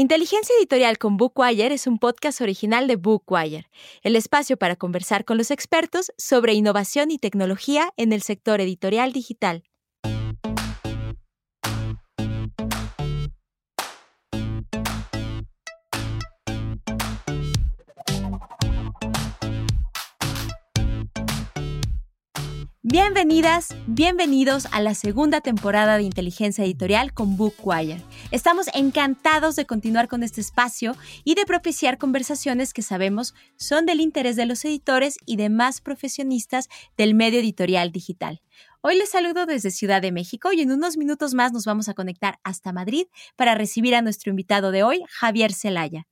Inteligencia 0.00 0.54
Editorial 0.58 0.96
con 0.96 1.18
Bookwire 1.18 1.74
es 1.74 1.86
un 1.86 1.98
podcast 1.98 2.40
original 2.40 2.86
de 2.86 2.96
Bookwire, 2.96 3.66
el 4.00 4.16
espacio 4.16 4.56
para 4.56 4.74
conversar 4.74 5.26
con 5.26 5.36
los 5.36 5.50
expertos 5.50 6.10
sobre 6.16 6.54
innovación 6.54 7.10
y 7.10 7.18
tecnología 7.18 7.92
en 7.98 8.14
el 8.14 8.22
sector 8.22 8.62
editorial 8.62 9.12
digital. 9.12 9.62
Bienvenidas, 22.90 23.68
bienvenidos 23.86 24.66
a 24.72 24.80
la 24.80 24.94
segunda 24.94 25.40
temporada 25.40 25.96
de 25.96 26.02
Inteligencia 26.02 26.64
Editorial 26.64 27.14
con 27.14 27.36
Bookwire. 27.36 28.02
Estamos 28.32 28.66
encantados 28.74 29.54
de 29.54 29.64
continuar 29.64 30.08
con 30.08 30.24
este 30.24 30.40
espacio 30.40 30.96
y 31.22 31.36
de 31.36 31.46
propiciar 31.46 31.98
conversaciones 31.98 32.74
que 32.74 32.82
sabemos 32.82 33.32
son 33.54 33.86
del 33.86 34.00
interés 34.00 34.34
de 34.34 34.44
los 34.44 34.64
editores 34.64 35.18
y 35.24 35.36
demás 35.36 35.80
profesionistas 35.80 36.68
del 36.96 37.14
medio 37.14 37.38
editorial 37.38 37.92
digital. 37.92 38.42
Hoy 38.80 38.98
les 38.98 39.10
saludo 39.10 39.46
desde 39.46 39.70
Ciudad 39.70 40.02
de 40.02 40.10
México 40.10 40.52
y 40.52 40.60
en 40.60 40.72
unos 40.72 40.96
minutos 40.96 41.32
más 41.32 41.52
nos 41.52 41.66
vamos 41.66 41.88
a 41.88 41.94
conectar 41.94 42.40
hasta 42.42 42.72
Madrid 42.72 43.06
para 43.36 43.54
recibir 43.54 43.94
a 43.94 44.02
nuestro 44.02 44.30
invitado 44.30 44.72
de 44.72 44.82
hoy, 44.82 45.04
Javier 45.08 45.52
Celaya. 45.52 46.08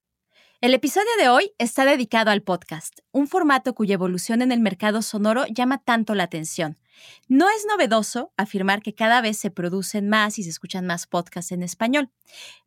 El 0.61 0.75
episodio 0.75 1.07
de 1.21 1.29
hoy 1.29 1.53
está 1.59 1.85
dedicado 1.85 2.33
al 2.33 2.43
podcast, 2.43 2.99
un 3.13 3.29
formato 3.29 3.77
cuya 3.77 3.95
evolución 3.95 4.43
en 4.43 4.51
el 4.51 4.59
mercado 4.59 5.03
sonoro 5.03 5.47
llama 5.47 5.79
tanto 5.79 6.17
la 6.17 6.25
atención. 6.25 6.77
No 7.29 7.49
es 7.49 7.67
novedoso 7.69 8.33
afirmar 8.37 8.83
que 8.83 8.95
cada 8.95 9.21
vez 9.21 9.39
se 9.39 9.51
producen 9.51 10.09
más 10.09 10.39
y 10.39 10.43
se 10.43 10.51
escuchan 10.51 10.87
más 10.87 11.07
podcasts 11.07 11.53
en 11.53 11.63
español. 11.63 12.11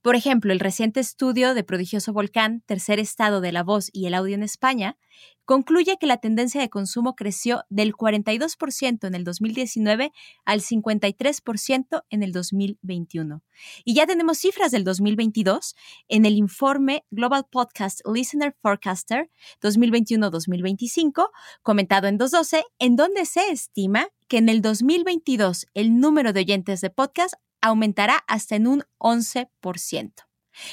Por 0.02 0.16
ejemplo, 0.16 0.54
el 0.54 0.60
reciente 0.60 1.00
estudio 1.00 1.54
de 1.54 1.64
Prodigioso 1.64 2.14
Volcán, 2.14 2.62
Tercer 2.66 3.00
Estado 3.00 3.42
de 3.42 3.52
la 3.52 3.64
Voz 3.64 3.90
y 3.94 4.08
el 4.08 4.14
Audio 4.14 4.36
en 4.36 4.44
España, 4.44 4.98
concluye 5.46 5.98
que 6.00 6.08
la 6.08 6.18
tendencia 6.18 6.62
de 6.62 6.70
consumo 6.70 7.16
creció 7.16 7.66
del 7.70 7.94
42% 7.94 9.06
en 9.06 9.16
el 9.16 9.24
2019 9.24 10.12
al 10.46 10.62
53% 10.62 12.04
en 12.10 12.24
el 12.24 12.32
2021. 12.32 13.44
Y 13.84 13.94
ya 13.94 14.08
tenemos 14.08 14.38
cifras 14.38 14.72
del 14.72 14.84
2022 14.84 15.76
en 16.08 16.26
el 16.26 16.36
informe 16.36 17.06
Global 17.12 17.46
Podcast 17.52 18.00
Listener 18.08 18.56
Forecaster 18.62 19.30
2021-2025, 19.62 21.30
comentado 21.64 22.08
en 22.08 22.18
212, 22.18 22.64
en 22.80 22.96
donde 22.96 23.26
se 23.26 23.52
estima 23.52 24.08
que 24.32 24.38
en 24.38 24.48
el 24.48 24.62
2022 24.62 25.68
el 25.74 26.00
número 26.00 26.32
de 26.32 26.40
oyentes 26.40 26.80
de 26.80 26.90
podcast 26.90 27.34
aumentará 27.60 28.24
hasta 28.30 28.56
en 28.56 28.66
un 28.66 28.86
11%. 28.98 29.50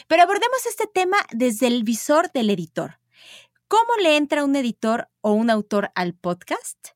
Pero 0.06 0.22
abordemos 0.22 0.64
este 0.64 0.86
tema 0.86 1.16
desde 1.32 1.66
el 1.66 1.82
visor 1.82 2.30
del 2.30 2.50
editor. 2.50 3.00
¿Cómo 3.66 3.96
le 4.00 4.16
entra 4.16 4.44
un 4.44 4.54
editor 4.54 5.08
o 5.22 5.32
un 5.32 5.50
autor 5.50 5.90
al 5.96 6.14
podcast? 6.14 6.90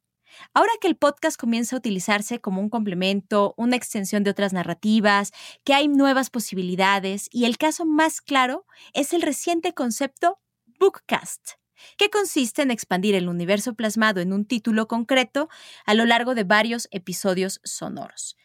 Ahora 0.55 0.71
que 0.81 0.87
el 0.87 0.97
podcast 0.97 1.37
comienza 1.37 1.75
a 1.75 1.81
utilizarse 1.81 2.41
como 2.41 2.61
un 2.61 2.71
complemento, 2.71 3.55
una 3.57 3.75
extensión 3.75 4.23
de 4.23 4.31
otras 4.31 4.53
narrativas, 4.53 5.33
que 5.65 5.75
hay 5.75 5.89
nuevas 5.89 6.31
posibilidades 6.31 7.29
y 7.33 7.47
el 7.47 7.59
caso 7.59 7.87
más 7.87 8.21
claro 8.21 8.67
es 8.93 9.13
el 9.13 9.23
reciente 9.23 9.75
concepto 9.75 10.39
Bookcast, 10.79 11.55
que 11.97 12.11
consiste 12.11 12.63
en 12.63 12.71
expandir 12.71 13.15
el 13.15 13.29
universo 13.29 13.75
plasmado 13.75 14.21
en 14.21 14.33
un 14.33 14.45
título 14.45 14.89
concreto 14.89 15.49
a 15.85 15.95
lo 15.95 16.05
largo 16.05 16.35
de 16.35 16.45
varios 16.45 16.89
episodios 16.91 17.61
sonoros. 17.65 18.37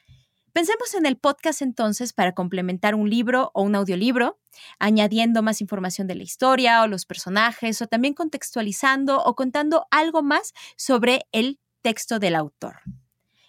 Pensemos 0.58 0.96
en 0.96 1.06
el 1.06 1.18
podcast 1.18 1.62
entonces 1.62 2.14
para 2.14 2.34
complementar 2.34 2.96
un 2.96 3.10
libro 3.10 3.52
o 3.54 3.62
un 3.62 3.76
audiolibro, 3.76 4.40
añadiendo 4.80 5.44
más 5.44 5.62
información 5.62 6.08
de 6.08 6.16
la 6.16 6.24
historia 6.24 6.82
o 6.82 6.88
los 6.88 7.06
personajes, 7.06 7.80
o 7.84 7.86
también 7.86 8.16
contextualizando 8.16 9.24
o 9.24 9.36
contando 9.36 9.86
algo 9.92 10.24
más 10.24 10.54
sobre 10.76 11.28
el 11.32 11.60
texto 11.84 12.18
del 12.18 12.36
autor. 12.36 12.82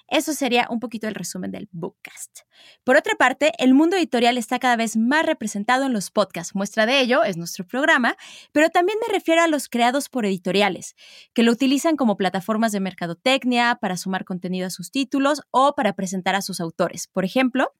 Eso 0.08 0.32
sería 0.32 0.66
un 0.70 0.80
poquito 0.80 1.06
el 1.06 1.14
resumen 1.14 1.50
del 1.50 1.68
Bookcast. 1.70 2.40
Por 2.82 2.96
otra 2.96 3.14
parte, 3.14 3.52
el 3.58 3.74
mundo 3.74 3.96
editorial 3.96 4.38
está 4.38 4.58
cada 4.58 4.76
vez 4.76 4.96
más 4.96 5.24
representado 5.24 5.84
en 5.84 5.92
los 5.92 6.10
podcasts. 6.10 6.54
Muestra 6.54 6.86
de 6.86 7.00
ello 7.00 7.24
es 7.24 7.36
nuestro 7.36 7.66
programa, 7.66 8.16
pero 8.52 8.70
también 8.70 8.98
me 9.06 9.12
refiero 9.12 9.42
a 9.42 9.48
los 9.48 9.68
creados 9.68 10.08
por 10.08 10.24
editoriales, 10.24 10.96
que 11.34 11.42
lo 11.42 11.52
utilizan 11.52 11.96
como 11.96 12.16
plataformas 12.16 12.72
de 12.72 12.80
mercadotecnia 12.80 13.78
para 13.80 13.96
sumar 13.96 14.24
contenido 14.24 14.66
a 14.66 14.70
sus 14.70 14.90
títulos 14.90 15.42
o 15.50 15.74
para 15.74 15.92
presentar 15.92 16.34
a 16.34 16.42
sus 16.42 16.60
autores. 16.60 17.06
Por 17.06 17.24
ejemplo, 17.24 17.72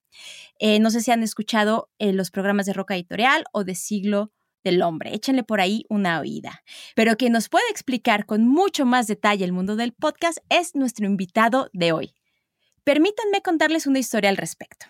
eh, 0.59 0.81
no 0.81 0.91
sé 0.91 1.01
si 1.01 1.11
han 1.11 1.23
escuchado 1.23 1.91
eh, 1.99 2.13
los 2.13 2.31
programas 2.31 2.67
de 2.67 2.75
Roca 2.75 2.95
Editorial 2.95 3.45
o 3.53 3.65
de 3.65 3.75
Siglo 3.75 4.33
del 4.65 4.83
hombre. 4.83 5.15
Échenle 5.15 5.45
por 5.45 5.61
ahí 5.61 5.85
una 5.89 6.21
oída. 6.21 6.63
Pero 6.95 7.17
quien 7.17 7.33
nos 7.33 7.49
puede 7.49 7.69
explicar 7.71 8.27
con 8.27 8.47
mucho 8.47 8.85
más 8.85 9.07
detalle 9.07 9.45
el 9.45 9.53
mundo 9.53 9.77
del 9.77 9.93
podcast 9.93 10.39
es 10.49 10.75
nuestro 10.75 11.07
invitado 11.07 11.71
de 11.73 11.93
hoy. 11.93 12.18
Permítanme 12.89 13.43
contarles 13.43 13.87
una 13.87 13.99
historia 13.99 14.31
al 14.31 14.39
respecto. 14.39 14.87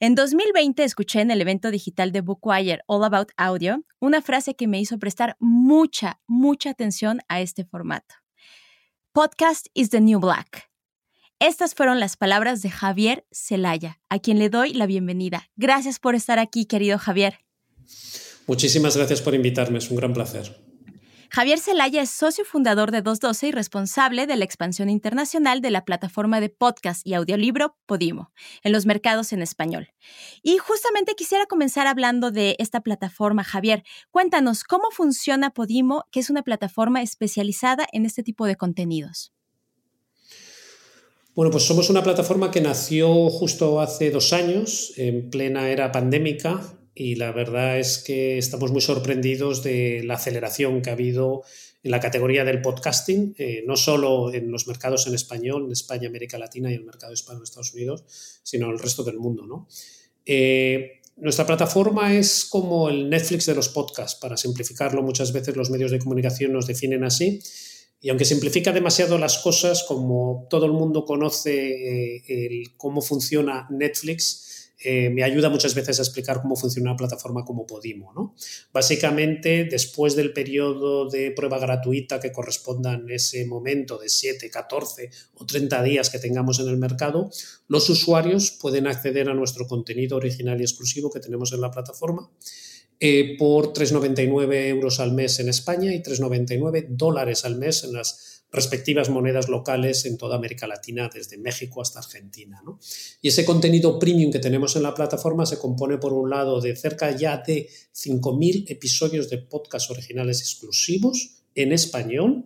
En 0.00 0.14
2020 0.14 0.82
escuché 0.82 1.20
en 1.20 1.30
el 1.30 1.42
evento 1.42 1.70
digital 1.70 2.10
de 2.10 2.22
Bookwire 2.22 2.80
All 2.86 3.04
About 3.04 3.32
Audio 3.36 3.84
una 4.00 4.22
frase 4.22 4.56
que 4.56 4.66
me 4.66 4.80
hizo 4.80 4.98
prestar 4.98 5.36
mucha, 5.40 6.22
mucha 6.26 6.70
atención 6.70 7.20
a 7.28 7.42
este 7.42 7.66
formato. 7.66 8.14
Podcast 9.12 9.66
is 9.74 9.90
the 9.90 10.00
new 10.00 10.18
black. 10.20 10.70
Estas 11.38 11.74
fueron 11.74 12.00
las 12.00 12.16
palabras 12.16 12.62
de 12.62 12.70
Javier 12.70 13.26
Celaya, 13.30 14.00
a 14.08 14.20
quien 14.20 14.38
le 14.38 14.48
doy 14.48 14.72
la 14.72 14.86
bienvenida. 14.86 15.50
Gracias 15.54 15.98
por 15.98 16.14
estar 16.14 16.38
aquí, 16.38 16.64
querido 16.64 16.96
Javier. 16.96 17.40
Muchísimas 18.46 18.96
gracias 18.96 19.20
por 19.20 19.34
invitarme, 19.34 19.80
es 19.80 19.90
un 19.90 19.98
gran 19.98 20.14
placer. 20.14 20.63
Javier 21.34 21.58
Celaya 21.58 22.00
es 22.00 22.10
socio 22.10 22.44
fundador 22.44 22.92
de 22.92 23.02
212 23.02 23.48
y 23.48 23.50
responsable 23.50 24.28
de 24.28 24.36
la 24.36 24.44
expansión 24.44 24.88
internacional 24.88 25.60
de 25.60 25.72
la 25.72 25.84
plataforma 25.84 26.40
de 26.40 26.48
podcast 26.48 27.04
y 27.04 27.14
audiolibro 27.14 27.76
Podimo 27.86 28.30
en 28.62 28.70
los 28.70 28.86
mercados 28.86 29.32
en 29.32 29.42
español. 29.42 29.88
Y 30.44 30.58
justamente 30.58 31.16
quisiera 31.16 31.46
comenzar 31.46 31.88
hablando 31.88 32.30
de 32.30 32.54
esta 32.60 32.82
plataforma, 32.82 33.42
Javier. 33.42 33.82
Cuéntanos 34.12 34.62
cómo 34.62 34.92
funciona 34.92 35.50
Podimo, 35.50 36.04
que 36.12 36.20
es 36.20 36.30
una 36.30 36.44
plataforma 36.44 37.02
especializada 37.02 37.84
en 37.90 38.06
este 38.06 38.22
tipo 38.22 38.46
de 38.46 38.54
contenidos. 38.54 39.32
Bueno, 41.34 41.50
pues 41.50 41.64
somos 41.64 41.90
una 41.90 42.04
plataforma 42.04 42.52
que 42.52 42.60
nació 42.60 43.28
justo 43.28 43.80
hace 43.80 44.12
dos 44.12 44.32
años, 44.32 44.92
en 44.96 45.30
plena 45.30 45.68
era 45.68 45.90
pandémica, 45.90 46.60
y 46.94 47.16
la 47.16 47.32
verdad 47.32 47.78
es 47.78 47.98
que 47.98 48.38
estamos 48.38 48.70
muy 48.70 48.80
sorprendidos 48.80 49.62
de 49.62 50.02
la 50.04 50.14
aceleración 50.14 50.80
que 50.80 50.90
ha 50.90 50.92
habido 50.92 51.42
en 51.82 51.90
la 51.90 52.00
categoría 52.00 52.44
del 52.44 52.62
podcasting, 52.62 53.34
eh, 53.36 53.62
no 53.66 53.76
solo 53.76 54.32
en 54.32 54.50
los 54.50 54.66
mercados 54.66 55.06
en 55.06 55.14
español, 55.14 55.66
en 55.66 55.72
España, 55.72 56.08
América 56.08 56.38
Latina 56.38 56.70
y 56.70 56.74
el 56.74 56.84
mercado 56.84 57.12
hispano 57.12 57.40
de 57.40 57.44
Estados 57.44 57.74
Unidos, 57.74 58.04
sino 58.42 58.66
en 58.66 58.72
el 58.72 58.78
resto 58.78 59.02
del 59.02 59.18
mundo. 59.18 59.44
¿no? 59.46 59.68
Eh, 60.24 61.02
nuestra 61.16 61.46
plataforma 61.46 62.14
es 62.14 62.44
como 62.44 62.88
el 62.88 63.10
Netflix 63.10 63.46
de 63.46 63.54
los 63.54 63.68
podcasts, 63.68 64.18
para 64.18 64.36
simplificarlo, 64.36 65.02
muchas 65.02 65.32
veces 65.32 65.56
los 65.56 65.70
medios 65.70 65.90
de 65.90 65.98
comunicación 65.98 66.52
nos 66.52 66.66
definen 66.66 67.04
así. 67.04 67.40
Y 68.00 68.10
aunque 68.10 68.24
simplifica 68.24 68.72
demasiado 68.72 69.18
las 69.18 69.38
cosas, 69.38 69.84
como 69.84 70.46
todo 70.50 70.66
el 70.66 70.72
mundo 70.72 71.04
conoce 71.04 72.16
eh, 72.16 72.62
cómo 72.76 73.00
funciona 73.00 73.66
Netflix, 73.70 74.53
eh, 74.84 75.10
me 75.10 75.24
ayuda 75.24 75.48
muchas 75.48 75.74
veces 75.74 75.98
a 75.98 76.02
explicar 76.02 76.42
cómo 76.42 76.56
funciona 76.56 76.90
una 76.90 76.96
plataforma 76.96 77.44
como 77.44 77.66
Podimo. 77.66 78.12
¿no? 78.12 78.34
Básicamente, 78.72 79.64
después 79.64 80.14
del 80.14 80.32
periodo 80.32 81.08
de 81.08 81.30
prueba 81.30 81.58
gratuita 81.58 82.20
que 82.20 82.32
corresponda 82.32 82.92
en 82.92 83.10
ese 83.10 83.46
momento 83.46 83.96
de 83.98 84.08
7, 84.08 84.50
14 84.50 85.10
o 85.34 85.46
30 85.46 85.82
días 85.82 86.10
que 86.10 86.18
tengamos 86.18 86.60
en 86.60 86.68
el 86.68 86.76
mercado, 86.76 87.30
los 87.66 87.88
usuarios 87.88 88.50
pueden 88.50 88.86
acceder 88.86 89.28
a 89.30 89.34
nuestro 89.34 89.66
contenido 89.66 90.18
original 90.18 90.60
y 90.60 90.64
exclusivo 90.64 91.10
que 91.10 91.20
tenemos 91.20 91.52
en 91.52 91.62
la 91.62 91.70
plataforma. 91.70 92.30
Eh, 93.00 93.36
por 93.38 93.72
3,99 93.72 94.68
euros 94.68 95.00
al 95.00 95.12
mes 95.12 95.40
en 95.40 95.48
España 95.48 95.92
y 95.92 96.02
3,99 96.02 96.86
dólares 96.90 97.44
al 97.44 97.56
mes 97.56 97.84
en 97.84 97.92
las 97.92 98.33
respectivas 98.54 99.10
monedas 99.10 99.48
locales 99.48 100.06
en 100.06 100.16
toda 100.16 100.36
América 100.36 100.68
Latina, 100.68 101.10
desde 101.12 101.36
México 101.36 101.82
hasta 101.82 101.98
Argentina. 101.98 102.62
Y 103.20 103.28
ese 103.28 103.44
contenido 103.44 103.98
premium 103.98 104.30
que 104.30 104.38
tenemos 104.38 104.76
en 104.76 104.84
la 104.84 104.94
plataforma 104.94 105.44
se 105.44 105.58
compone, 105.58 105.98
por 105.98 106.12
un 106.12 106.30
lado, 106.30 106.60
de 106.60 106.76
cerca 106.76 107.10
ya 107.10 107.38
de 107.38 107.68
5.000 107.92 108.70
episodios 108.70 109.28
de 109.28 109.38
podcast 109.38 109.90
originales 109.90 110.40
exclusivos 110.40 111.42
en 111.56 111.72
español 111.72 112.44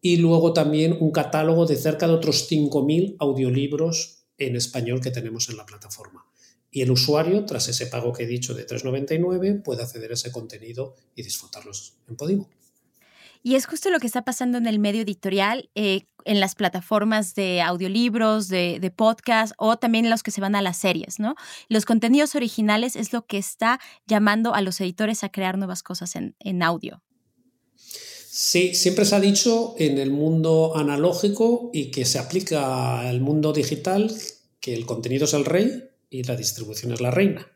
y 0.00 0.16
luego 0.16 0.54
también 0.54 0.96
un 0.98 1.10
catálogo 1.10 1.66
de 1.66 1.76
cerca 1.76 2.06
de 2.06 2.14
otros 2.14 2.50
5.000 2.50 3.16
audiolibros 3.18 4.24
en 4.38 4.56
español 4.56 5.00
que 5.00 5.10
tenemos 5.10 5.50
en 5.50 5.58
la 5.58 5.66
plataforma. 5.66 6.26
Y 6.70 6.80
el 6.82 6.90
usuario, 6.90 7.44
tras 7.44 7.68
ese 7.68 7.86
pago 7.86 8.12
que 8.12 8.24
he 8.24 8.26
dicho 8.26 8.54
de 8.54 8.66
3,99, 8.66 9.62
puede 9.62 9.82
acceder 9.82 10.10
a 10.10 10.14
ese 10.14 10.32
contenido 10.32 10.96
y 11.14 11.22
disfrutarlos 11.22 11.94
en 12.08 12.16
Podimo. 12.16 12.50
Y 13.46 13.56
es 13.56 13.66
justo 13.66 13.90
lo 13.90 14.00
que 14.00 14.06
está 14.06 14.24
pasando 14.24 14.56
en 14.56 14.66
el 14.66 14.78
medio 14.78 15.02
editorial, 15.02 15.68
eh, 15.74 16.06
en 16.24 16.40
las 16.40 16.54
plataformas 16.54 17.34
de 17.34 17.60
audiolibros, 17.60 18.48
de, 18.48 18.78
de, 18.80 18.90
podcast 18.90 19.52
o 19.58 19.76
también 19.76 20.08
los 20.08 20.22
que 20.22 20.30
se 20.30 20.40
van 20.40 20.54
a 20.56 20.62
las 20.62 20.78
series, 20.78 21.20
¿no? 21.20 21.34
Los 21.68 21.84
contenidos 21.84 22.34
originales 22.34 22.96
es 22.96 23.12
lo 23.12 23.26
que 23.26 23.36
está 23.36 23.80
llamando 24.06 24.54
a 24.54 24.62
los 24.62 24.80
editores 24.80 25.24
a 25.24 25.28
crear 25.28 25.58
nuevas 25.58 25.82
cosas 25.82 26.16
en, 26.16 26.34
en 26.38 26.62
audio. 26.62 27.02
Sí, 27.76 28.74
siempre 28.74 29.04
se 29.04 29.14
ha 29.14 29.20
dicho 29.20 29.74
en 29.78 29.98
el 29.98 30.10
mundo 30.10 30.72
analógico 30.74 31.70
y 31.74 31.90
que 31.90 32.06
se 32.06 32.18
aplica 32.18 33.00
al 33.00 33.20
mundo 33.20 33.52
digital 33.52 34.10
que 34.58 34.72
el 34.72 34.86
contenido 34.86 35.26
es 35.26 35.34
el 35.34 35.44
rey 35.44 35.90
y 36.08 36.22
la 36.22 36.34
distribución 36.34 36.92
es 36.92 37.02
la 37.02 37.10
reina. 37.10 37.46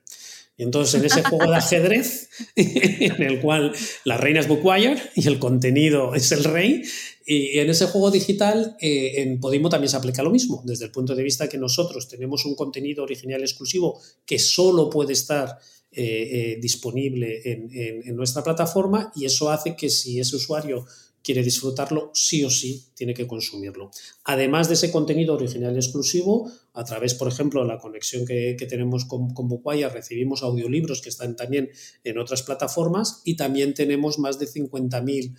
Y 0.59 0.65
entonces 0.65 1.01
en 1.01 1.07
ese 1.07 1.23
juego 1.23 1.51
de 1.51 1.57
ajedrez, 1.57 2.29
en 2.57 3.23
el 3.23 3.41
cual 3.41 3.73
la 4.05 4.17
reina 4.17 4.41
es 4.41 4.49
Bookwire 4.49 5.01
y 5.15 5.29
el 5.29 5.39
contenido 5.39 6.17
es 6.17 6.33
el 6.33 6.43
rey, 6.43 6.83
y 7.25 7.59
en 7.59 7.71
ese 7.71 7.87
juego 7.87 8.11
digital 8.11 8.77
eh, 8.81 9.23
en 9.23 9.39
Podimo 9.39 9.69
también 9.69 9.89
se 9.89 9.97
aplica 9.97 10.23
lo 10.23 10.31
mismo, 10.31 10.63
desde 10.65 10.87
el 10.87 10.91
punto 10.91 11.15
de 11.15 11.23
vista 11.23 11.49
que 11.49 11.59
nosotros 11.59 12.09
tenemos 12.09 12.45
un 12.45 12.57
contenido 12.57 13.05
original 13.05 13.41
exclusivo 13.41 14.01
que 14.27 14.41
solo 14.41 14.91
puede 14.91 15.13
estar 15.13 15.59
eh, 15.93 16.03
eh, 16.03 16.59
disponible 16.61 17.41
en, 17.45 18.17
nuestra 18.17 18.43
plataforma 18.43 19.13
y 19.15 19.27
eso 19.27 19.51
hace 19.51 19.77
que 19.77 19.89
si 19.89 20.19
ese 20.19 20.37
usuario 20.37 20.85
quiere 21.29 21.43
disfrutarlo, 21.43 22.11
sí 22.15 22.43
o 22.43 22.49
sí 22.49 22.87
tiene 22.95 23.13
que 23.13 23.27
consumirlo. 23.27 23.91
Además 24.25 24.69
de 24.69 24.75
ese 24.77 24.91
contenido 24.91 25.35
original 25.35 25.77
exclusivo, 25.77 26.51
a 26.73 26.85
través, 26.85 27.13
por 27.13 27.29
ejemplo, 27.29 27.61
de 27.61 27.69
la 27.69 27.77
conexión 27.77 28.25
que, 28.25 28.57
tenemos 28.67 29.05
con, 29.05 29.35
con 29.35 29.47
recibimos 29.93 30.43
audiolibros 30.43 31.03
que 31.03 31.11
están 31.11 31.37
también 31.37 31.69
en 32.03 32.17
otras 32.17 32.43
plataformas 32.43 33.21
y 33.27 33.37
también 33.37 33.75
tenemos 33.75 34.19
más 34.19 34.39
de 34.39 34.47
50.000 34.47 35.37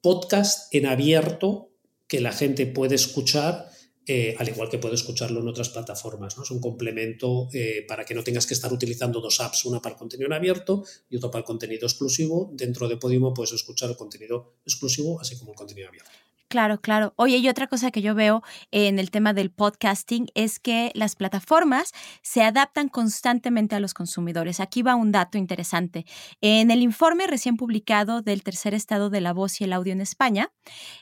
podcasts 0.00 0.68
en 0.70 0.86
abierto 0.86 1.72
que 2.06 2.22
la 2.22 2.32
gente 2.32 2.64
puede 2.64 2.94
escuchar 2.94 3.68
eh, 4.08 4.34
al 4.38 4.48
igual 4.48 4.70
que 4.70 4.78
puedo 4.78 4.94
escucharlo 4.94 5.40
en 5.40 5.48
otras 5.48 5.68
plataformas. 5.68 6.36
¿no? 6.36 6.42
Es 6.42 6.50
un 6.50 6.60
complemento 6.60 7.48
eh, 7.52 7.84
para 7.86 8.04
que 8.04 8.14
no 8.14 8.24
tengas 8.24 8.46
que 8.46 8.54
estar 8.54 8.72
utilizando 8.72 9.20
dos 9.20 9.40
apps, 9.40 9.66
una 9.66 9.80
para 9.80 9.94
el 9.94 9.98
contenido 9.98 10.26
en 10.26 10.32
abierto 10.32 10.82
y 11.10 11.16
otra 11.16 11.30
para 11.30 11.40
el 11.40 11.44
contenido 11.44 11.86
exclusivo. 11.86 12.50
Dentro 12.52 12.88
de 12.88 12.96
Podimo 12.96 13.34
puedes 13.34 13.52
escuchar 13.52 13.90
el 13.90 13.96
contenido 13.96 14.54
exclusivo, 14.64 15.20
así 15.20 15.38
como 15.38 15.52
el 15.52 15.56
contenido 15.56 15.88
abierto. 15.88 16.10
Claro, 16.48 16.80
claro. 16.80 17.12
Oye, 17.16 17.36
y 17.36 17.48
otra 17.50 17.66
cosa 17.66 17.90
que 17.90 18.00
yo 18.00 18.14
veo 18.14 18.42
en 18.70 18.98
el 18.98 19.10
tema 19.10 19.34
del 19.34 19.50
podcasting 19.50 20.28
es 20.34 20.58
que 20.58 20.90
las 20.94 21.14
plataformas 21.14 21.92
se 22.22 22.42
adaptan 22.42 22.88
constantemente 22.88 23.76
a 23.76 23.80
los 23.80 23.92
consumidores. 23.92 24.58
Aquí 24.58 24.80
va 24.80 24.94
un 24.94 25.12
dato 25.12 25.36
interesante. 25.36 26.06
En 26.40 26.70
el 26.70 26.82
informe 26.82 27.26
recién 27.26 27.58
publicado 27.58 28.22
del 28.22 28.42
tercer 28.42 28.72
estado 28.72 29.10
de 29.10 29.20
la 29.20 29.34
voz 29.34 29.60
y 29.60 29.64
el 29.64 29.74
audio 29.74 29.92
en 29.92 30.00
España, 30.00 30.50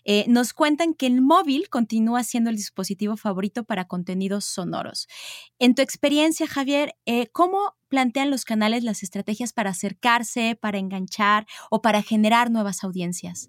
eh, 0.05 0.25
nos 0.27 0.53
cuentan 0.53 0.95
que 0.95 1.07
el 1.07 1.23
móvil 1.23 1.69
continúa 1.69 2.25
siendo 2.25 2.51
el 2.51 2.57
dispositivo 2.57 3.17
favorito 3.17 3.63
para 3.63 3.85
contenidos 3.85 4.45
sonoros. 4.47 5.07
En 5.61 5.77
tu 5.77 5.83
experiencia, 5.83 6.49
Javier, 6.49 6.97
eh, 7.07 7.29
¿cómo 7.29 7.77
plantean 7.87 8.31
los 8.31 8.45
canales 8.45 8.83
las 8.83 9.05
estrategias 9.05 9.53
para 9.53 9.71
acercarse, 9.71 10.59
para 10.61 10.79
enganchar 10.79 11.47
o 11.71 11.83
para 11.83 12.03
generar 12.03 12.51
nuevas 12.51 12.83
audiencias? 12.83 13.49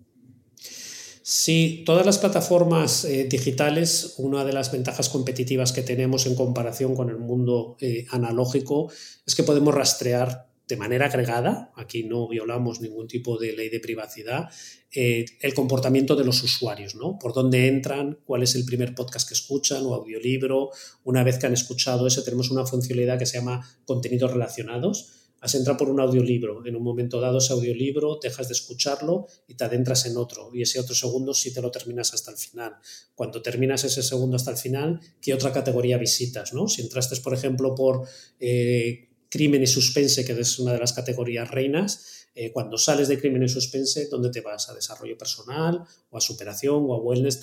Sí, 1.29 1.83
todas 1.85 2.05
las 2.05 2.19
plataformas 2.19 3.03
eh, 3.03 3.25
digitales, 3.25 4.13
una 4.15 4.45
de 4.45 4.53
las 4.53 4.71
ventajas 4.71 5.09
competitivas 5.09 5.73
que 5.73 5.81
tenemos 5.81 6.25
en 6.25 6.35
comparación 6.35 6.95
con 6.95 7.09
el 7.09 7.17
mundo 7.17 7.75
eh, 7.81 8.05
analógico 8.11 8.89
es 9.25 9.35
que 9.35 9.43
podemos 9.43 9.75
rastrear 9.75 10.47
de 10.69 10.77
manera 10.77 11.07
agregada, 11.07 11.73
aquí 11.75 12.03
no 12.03 12.29
violamos 12.29 12.79
ningún 12.79 13.09
tipo 13.09 13.37
de 13.37 13.51
ley 13.51 13.67
de 13.67 13.81
privacidad, 13.81 14.49
eh, 14.89 15.25
el 15.41 15.53
comportamiento 15.53 16.15
de 16.15 16.23
los 16.23 16.41
usuarios, 16.43 16.95
¿no? 16.95 17.19
Por 17.19 17.33
dónde 17.33 17.67
entran, 17.67 18.19
cuál 18.23 18.43
es 18.43 18.55
el 18.55 18.63
primer 18.63 18.95
podcast 18.95 19.27
que 19.27 19.33
escuchan 19.33 19.85
o 19.85 19.95
audiolibro. 19.95 20.69
Una 21.03 21.25
vez 21.25 21.39
que 21.39 21.47
han 21.47 21.53
escuchado 21.53 22.07
eso, 22.07 22.23
tenemos 22.23 22.51
una 22.51 22.65
funcionalidad 22.65 23.19
que 23.19 23.25
se 23.25 23.39
llama 23.39 23.69
contenidos 23.83 24.31
relacionados 24.31 25.16
has 25.41 25.55
entrado 25.55 25.77
por 25.77 25.89
un 25.89 25.99
audiolibro, 25.99 26.65
en 26.65 26.75
un 26.75 26.83
momento 26.83 27.19
dado 27.21 27.37
ese 27.37 27.53
audiolibro 27.53 28.19
dejas 28.21 28.47
de 28.47 28.53
escucharlo 28.53 29.27
y 29.47 29.55
te 29.55 29.63
adentras 29.63 30.05
en 30.05 30.17
otro, 30.17 30.49
y 30.53 30.61
ese 30.61 30.79
otro 30.79 30.95
segundo 30.95 31.33
sí 31.33 31.53
te 31.53 31.61
lo 31.61 31.71
terminas 31.71 32.13
hasta 32.13 32.31
el 32.31 32.37
final. 32.37 32.75
Cuando 33.15 33.41
terminas 33.41 33.83
ese 33.83 34.03
segundo 34.03 34.35
hasta 34.35 34.51
el 34.51 34.57
final, 34.57 34.99
¿qué 35.21 35.33
otra 35.33 35.51
categoría 35.51 35.97
visitas? 35.97 36.53
¿no? 36.53 36.67
Si 36.67 36.81
entraste, 36.81 37.15
por 37.17 37.33
ejemplo, 37.33 37.75
por 37.75 38.07
eh, 38.39 39.06
crimen 39.29 39.63
y 39.63 39.67
suspense, 39.67 40.25
que 40.25 40.33
es 40.33 40.59
una 40.59 40.73
de 40.73 40.79
las 40.79 40.93
categorías 40.93 41.49
reinas, 41.49 42.27
eh, 42.39 42.51
cuando 42.51 42.77
sales 42.77 43.07
de 43.07 43.19
crimen 43.19 43.41
y 43.41 43.49
suspense, 43.49 44.07
¿dónde 44.11 44.29
te 44.29 44.41
vas? 44.41 44.69
¿A 44.69 44.75
desarrollo 44.75 45.17
personal 45.17 45.83
o 46.11 46.17
a 46.17 46.21
superación 46.21 46.85
o 46.87 46.93
a 46.93 47.01
wellness? 47.01 47.39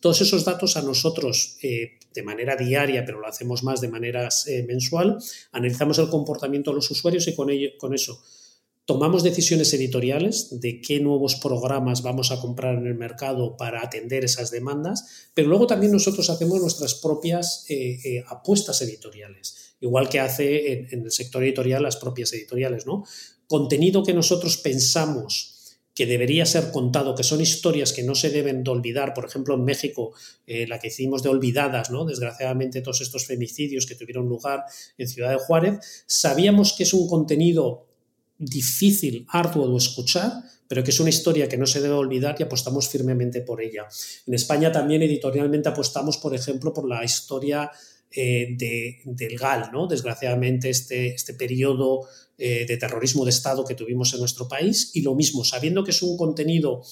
todos 0.00 0.20
esos 0.20 0.44
datos 0.44 0.76
a 0.76 0.82
nosotros 0.82 1.58
eh, 1.62 1.98
de 2.14 2.22
manera 2.22 2.54
diaria, 2.54 3.04
pero 3.04 3.18
lo 3.18 3.26
hacemos 3.26 3.64
más 3.64 3.80
de 3.80 3.88
manera 3.88 4.28
eh, 4.46 4.62
mensual, 4.62 5.18
analizamos 5.50 5.98
el 5.98 6.08
comportamiento 6.08 6.70
de 6.70 6.76
los 6.76 6.88
usuarios 6.90 7.26
y 7.26 7.34
con, 7.34 7.50
ello, 7.50 7.70
con 7.76 7.92
eso 7.92 8.22
tomamos 8.86 9.22
decisiones 9.22 9.74
editoriales 9.74 10.60
de 10.60 10.80
qué 10.80 11.00
nuevos 11.00 11.34
programas 11.36 12.02
vamos 12.02 12.30
a 12.30 12.40
comprar 12.40 12.78
en 12.78 12.86
el 12.86 12.94
mercado 12.94 13.56
para 13.56 13.82
atender 13.82 14.24
esas 14.24 14.50
demandas, 14.50 15.28
pero 15.34 15.48
luego 15.48 15.66
también 15.66 15.92
nosotros 15.92 16.30
hacemos 16.30 16.60
nuestras 16.60 16.94
propias 16.94 17.66
apuestas 18.28 18.80
editoriales, 18.80 19.74
igual 19.80 20.08
que 20.08 20.20
hace 20.20 20.72
en, 20.72 20.88
en, 20.90 21.04
el 21.04 21.10
sector 21.10 21.42
editorial 21.42 21.82
las 21.82 21.96
propias 21.96 22.32
editoriales, 22.32 22.86
¿no? 22.86 23.04
contenido 23.48 24.02
que 24.02 24.14
nosotros 24.14 24.56
pensamos 24.56 25.52
que 25.94 26.04
debería 26.04 26.44
ser 26.44 26.72
contado, 26.72 27.14
que 27.14 27.22
son 27.22 27.40
historias 27.40 27.94
que 27.94 28.02
no 28.02 28.14
se 28.14 28.28
deben 28.28 28.62
de 28.62 28.70
olvidar. 28.70 29.14
Por 29.14 29.24
ejemplo, 29.24 29.54
en 29.54 29.64
México, 29.64 30.12
eh, 30.46 30.66
la 30.66 30.78
que 30.78 30.88
hicimos 30.88 31.22
de 31.22 31.30
Olvidadas, 31.30 31.90
¿no? 31.90 32.04
Desgraciadamente, 32.04 32.82
todos 32.82 33.00
estos 33.00 33.24
femicidios 33.24 33.86
que 33.86 33.94
tuvieron 33.94 34.28
lugar 34.28 34.64
en 34.98 35.08
Ciudad 35.08 35.30
de 35.30 35.38
Juárez, 35.38 36.04
sabíamos 36.06 36.74
que 36.74 36.82
es 36.82 36.92
un 36.92 37.08
contenido 37.08 37.86
difícil, 38.38 39.26
arduo 39.28 39.70
de 39.70 39.76
escuchar, 39.76 40.32
pero 40.68 40.82
que 40.82 40.90
es 40.90 41.00
una 41.00 41.10
historia 41.10 41.48
que 41.48 41.56
no 41.56 41.66
se 41.66 41.80
debe 41.80 41.94
olvidar 41.94 42.36
y 42.38 42.42
apostamos 42.42 42.88
firmemente 42.88 43.40
por 43.40 43.62
ella. 43.62 43.86
En 44.26 44.34
España 44.34 44.72
también 44.72 45.02
editorialmente 45.02 45.68
apostamos, 45.68 46.18
por 46.18 46.34
ejemplo, 46.34 46.72
por 46.72 46.88
la 46.88 47.04
historia 47.04 47.70
eh, 48.10 48.48
de, 48.56 49.00
del 49.04 49.36
GAL, 49.36 49.70
¿no? 49.72 49.86
Desgraciadamente, 49.86 50.70
este, 50.70 51.08
este 51.08 51.34
periodo 51.34 52.08
eh, 52.38 52.64
de 52.66 52.76
terrorismo 52.76 53.24
de 53.24 53.30
Estado 53.30 53.64
que 53.64 53.74
tuvimos 53.74 54.12
en 54.12 54.20
nuestro 54.20 54.48
país 54.48 54.90
y 54.94 55.02
lo 55.02 55.14
mismo, 55.14 55.44
sabiendo 55.44 55.84
que 55.84 55.90
es 55.90 56.02
un 56.02 56.16
contenido 56.16 56.82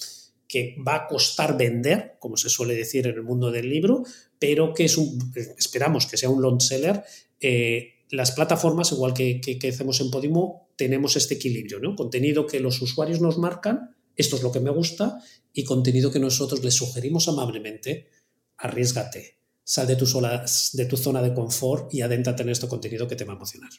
que 0.46 0.76
va 0.86 0.96
a 0.96 1.06
costar 1.06 1.56
vender, 1.56 2.16
como 2.18 2.36
se 2.36 2.48
suele 2.48 2.74
decir 2.74 3.06
en 3.06 3.14
el 3.14 3.22
mundo 3.22 3.50
del 3.50 3.68
libro, 3.68 4.04
pero 4.38 4.72
que 4.74 4.84
es 4.84 4.96
un, 4.96 5.32
esperamos 5.58 6.06
que 6.06 6.16
sea 6.16 6.28
un 6.28 6.42
long 6.42 6.60
seller. 6.60 7.02
Eh, 7.40 7.93
las 8.14 8.32
plataformas, 8.32 8.92
igual 8.92 9.14
que, 9.14 9.40
que, 9.40 9.68
hacemos 9.68 10.00
en 10.00 10.10
Podimo, 10.10 10.70
tenemos 10.76 11.16
este 11.16 11.34
equilibrio, 11.34 11.80
¿no? 11.80 11.94
Contenido 11.96 12.46
que 12.46 12.60
los 12.60 12.80
usuarios 12.80 13.20
nos 13.20 13.38
marcan, 13.38 13.96
esto 14.16 14.36
es 14.36 14.42
lo 14.42 14.52
que 14.52 14.60
me 14.60 14.70
gusta, 14.70 15.20
y 15.52 15.64
contenido 15.64 16.10
que 16.10 16.18
nosotros 16.18 16.62
les 16.64 16.74
sugerimos 16.74 17.28
amablemente, 17.28 18.08
arriesgate, 18.56 19.38
sal 19.62 19.86
de 19.86 19.96
tu, 19.96 20.06
de 20.06 20.86
tu 20.86 20.96
zona 20.96 21.22
de 21.22 21.34
confort 21.34 21.92
y 21.92 22.02
adéntrate 22.02 22.42
en 22.42 22.50
este 22.50 22.68
contenido 22.68 23.08
que 23.08 23.16
te 23.16 23.24
va 23.24 23.32
a 23.32 23.36
emocionar 23.36 23.70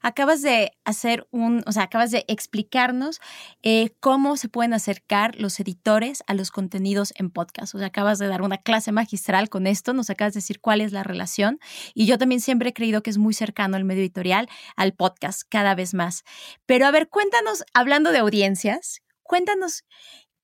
acabas 0.00 0.42
de 0.42 0.72
hacer 0.84 1.26
un, 1.30 1.62
o 1.66 1.72
sea, 1.72 1.84
acabas 1.84 2.10
de 2.10 2.24
explicarnos 2.28 3.20
eh, 3.62 3.90
cómo 4.00 4.36
se 4.36 4.48
pueden 4.48 4.74
acercar 4.74 5.34
los 5.40 5.58
editores 5.60 6.22
a 6.26 6.34
los 6.34 6.50
contenidos 6.50 7.12
en 7.16 7.30
podcast. 7.30 7.74
O 7.74 7.78
sea, 7.78 7.88
acabas 7.88 8.18
de 8.18 8.26
dar 8.26 8.42
una 8.42 8.58
clase 8.58 8.92
magistral 8.92 9.48
con 9.48 9.66
esto, 9.66 9.92
nos 9.92 10.10
acabas 10.10 10.34
de 10.34 10.38
decir 10.38 10.60
cuál 10.60 10.80
es 10.80 10.92
la 10.92 11.02
relación. 11.02 11.58
Y 11.94 12.06
yo 12.06 12.18
también 12.18 12.40
siempre 12.40 12.70
he 12.70 12.74
creído 12.74 13.02
que 13.02 13.10
es 13.10 13.18
muy 13.18 13.34
cercano 13.34 13.76
el 13.76 13.84
medio 13.84 14.02
editorial 14.02 14.48
al 14.76 14.92
podcast, 14.92 15.42
cada 15.48 15.74
vez 15.74 15.94
más. 15.94 16.24
Pero 16.66 16.86
a 16.86 16.90
ver, 16.90 17.08
cuéntanos, 17.08 17.64
hablando 17.72 18.12
de 18.12 18.18
audiencias, 18.18 19.02
cuéntanos 19.22 19.84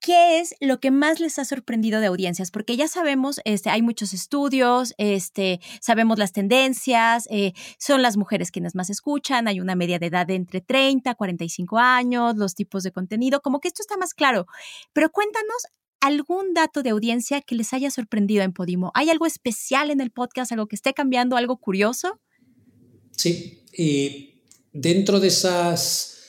¿qué 0.01 0.41
es 0.41 0.55
lo 0.61 0.81
que 0.81 0.91
más 0.91 1.21
les 1.21 1.39
ha 1.39 1.45
sorprendido 1.45 2.01
de 2.01 2.07
audiencias? 2.07 2.51
Porque 2.51 2.77
ya 2.77 2.89
sabemos, 2.89 3.41
este, 3.45 3.71
hay 3.71 3.83
muchos 3.83 4.13
estudios, 4.13 4.95
este, 4.99 5.61
sabemos 5.81 6.19
las 6.19 6.33
tendencias, 6.33 7.27
eh, 7.31 7.53
son 7.79 8.03
las 8.03 8.17
mujeres 8.17 8.51
quienes 8.51 8.75
más 8.75 8.91
escuchan, 8.91 9.47
hay 9.47 9.61
una 9.61 9.77
media 9.77 9.99
de 9.99 10.07
edad 10.07 10.27
de 10.27 10.35
entre 10.35 10.61
30, 10.61 11.15
45 11.15 11.79
años, 11.79 12.37
los 12.37 12.55
tipos 12.55 12.83
de 12.83 12.93
contenido, 12.93 13.41
como 13.41 13.61
que 13.61 13.69
esto 13.69 13.83
está 13.83 13.97
más 13.97 14.15
claro. 14.15 14.47
Pero 14.93 15.11
cuéntanos 15.11 15.67
algún 16.01 16.55
dato 16.55 16.83
de 16.83 16.91
audiencia 16.91 17.43
que 17.43 17.55
les 17.55 17.73
haya 17.75 17.91
sorprendido 17.91 18.43
en 18.43 18.53
Podimo. 18.53 18.91
¿Hay 18.95 19.11
algo 19.11 19.27
especial 19.27 19.91
en 19.91 20.01
el 20.01 20.11
podcast, 20.11 20.51
algo 20.51 20.67
que 20.67 20.77
esté 20.77 20.95
cambiando, 20.95 21.37
algo 21.37 21.59
curioso? 21.59 22.21
Sí, 23.11 23.65
y 23.73 24.43
dentro 24.73 25.21
de 25.21 25.29
esas 25.29 26.20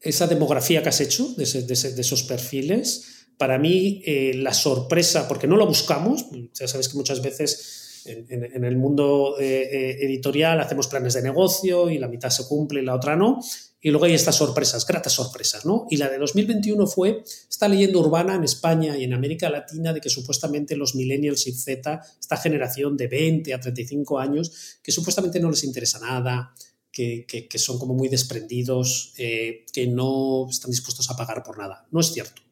esa 0.00 0.26
demografía 0.26 0.82
que 0.82 0.88
has 0.88 1.00
hecho, 1.00 1.34
de, 1.36 1.44
esos 1.44 2.22
perfiles, 2.24 3.26
para 3.36 3.58
mí 3.58 4.02
eh, 4.04 4.32
la 4.34 4.54
sorpresa, 4.54 5.28
porque 5.28 5.46
no 5.46 5.56
lo 5.56 5.66
buscamos, 5.66 6.26
ya 6.54 6.68
sabes 6.68 6.88
que 6.88 6.96
muchas 6.96 7.22
veces 7.22 8.02
en, 8.08 8.64
el 8.64 8.76
mundo 8.76 9.36
eh, 9.38 9.68
eh, 9.70 9.98
editorial 10.00 10.60
hacemos 10.60 10.86
planes 10.86 11.14
de 11.14 11.22
negocio 11.22 11.90
y 11.90 11.98
la 11.98 12.08
mitad 12.08 12.30
se 12.30 12.46
cumple 12.46 12.80
y 12.80 12.84
la 12.84 12.94
otra 12.94 13.16
no, 13.16 13.40
y 13.80 13.90
luego 13.90 14.06
hay 14.06 14.14
estas 14.14 14.36
sorpresas, 14.36 14.86
gratas 14.86 15.12
sorpresas, 15.12 15.64
¿no? 15.64 15.86
Y 15.88 15.98
la 15.98 16.08
de 16.08 16.18
2021 16.18 16.86
fue 16.86 17.22
esta 17.48 17.68
leyenda 17.68 17.98
urbana 17.98 18.34
en 18.34 18.44
España 18.44 18.96
y 18.96 19.04
en 19.04 19.12
América 19.12 19.48
Latina 19.50 19.92
de 19.92 20.00
que 20.00 20.10
supuestamente 20.10 20.76
los 20.76 20.94
millennials 20.94 21.46
y 21.46 21.52
Z, 21.52 22.00
esta 22.20 22.36
generación 22.36 22.96
de 22.96 23.06
20 23.06 23.54
a 23.54 23.60
35 23.60 24.18
años, 24.18 24.80
que 24.82 24.90
supuestamente 24.90 25.38
no 25.38 25.50
les 25.50 25.62
interesa 25.62 26.00
nada, 26.00 26.52
que, 26.98 27.58
son 27.58 27.78
como 27.78 27.94
muy 27.94 28.08
desprendidos, 28.08 29.12
eh, 29.18 29.64
que 29.72 29.86
no 29.86 30.48
están 30.50 30.70
dispuestos 30.70 31.08
a 31.10 31.16
pagar 31.16 31.42
por 31.42 31.58
nada. 31.58 31.86
No 31.90 32.00
es 32.00 32.12
cierto. 32.12 32.42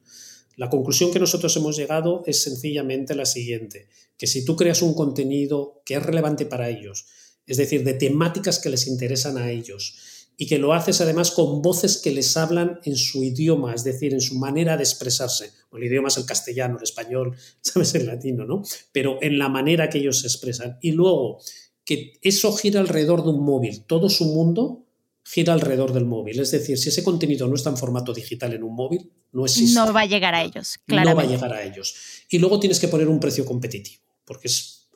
La 0.57 0.71
conclusión 0.71 1.13
que 1.13 1.19
nosotros 1.19 1.57
hemos 1.57 1.77
llegado 1.77 2.23
es 2.27 2.43
sencillamente 2.43 3.15
la 3.15 3.27
siguiente, 3.27 3.89
que 4.17 4.27
si 4.27 4.45
tú 4.45 4.57
creas 4.57 4.83
un 4.83 4.95
contenido 4.95 5.83
que 5.85 5.95
es 5.95 6.03
relevante 6.03 6.47
para 6.47 6.71
ellos, 6.71 7.07
es 7.47 7.57
decir, 7.57 7.85
de 7.85 7.95
temáticas 7.95 8.59
que 8.59 8.71
les 8.71 8.87
interesan 8.87 9.37
a 9.37 9.51
ellos, 9.51 9.95
y 10.39 10.47
que 10.47 10.59
lo 10.59 10.75
haces 10.75 11.01
además 11.01 11.31
con 11.31 11.63
voces 11.63 11.97
que 11.97 12.11
les 12.11 12.37
hablan 12.37 12.81
en 12.85 12.97
su 12.97 13.25
idioma, 13.25 13.75
es 13.75 13.85
decir, 13.85 14.13
en 14.13 14.21
su 14.21 14.39
manera 14.39 14.77
de 14.77 14.83
expresarse. 14.83 15.53
el 15.73 15.85
idioma 15.85 16.09
es 16.09 16.17
el 16.19 16.27
castellano, 16.27 16.77
el 16.77 16.83
español, 16.83 17.37
sabes, 17.61 17.95
el 17.95 18.07
latino, 18.07 18.45
¿no? 18.45 18.63
Pero 18.93 19.19
en 19.23 19.39
la 19.39 19.49
manera 19.49 19.89
que 19.89 19.99
ellos 19.99 20.21
se 20.21 20.27
expresan. 20.27 20.79
Y 20.83 20.93
luego, 20.93 21.41
que 21.87 22.19
eso 22.21 22.53
gira 22.53 22.81
alrededor 22.81 23.23
de 23.23 23.31
un 23.31 23.43
móvil, 23.43 23.85
todo 23.85 24.11
su 24.11 24.27
mundo 24.27 24.83
gira 25.25 25.55
alrededor 25.55 25.93
del 25.93 26.05
móvil. 26.05 26.41
Es 26.41 26.51
decir, 26.51 26.77
si 26.77 26.91
ese 26.91 27.03
contenido 27.03 27.49
no 27.49 27.55
está 27.55 27.71
en 27.71 27.77
formato 27.77 28.13
digital 28.13 28.53
en 28.53 28.65
un 28.65 28.75
móvil, 28.75 29.11
no 29.33 29.45
existe. 29.45 29.75
No 29.75 29.93
va 29.93 30.03
a 30.03 30.07
llegar 30.07 30.35
a 30.35 30.43
ellos, 30.43 30.77
claramente. 30.85 31.15
No 31.15 31.17
va 31.17 31.23
a 31.23 31.37
llegar 31.37 31.53
a 31.53 31.65
ellos. 31.65 31.95
Y 32.29 32.39
luego 32.39 32.61
tienes 32.61 32.81
que 32.81 32.89
poner 32.89 33.09
un 33.09 33.21
precio 33.21 33.45
competitivo, 33.45 34.03
porque 34.25 34.49
es 34.49 34.89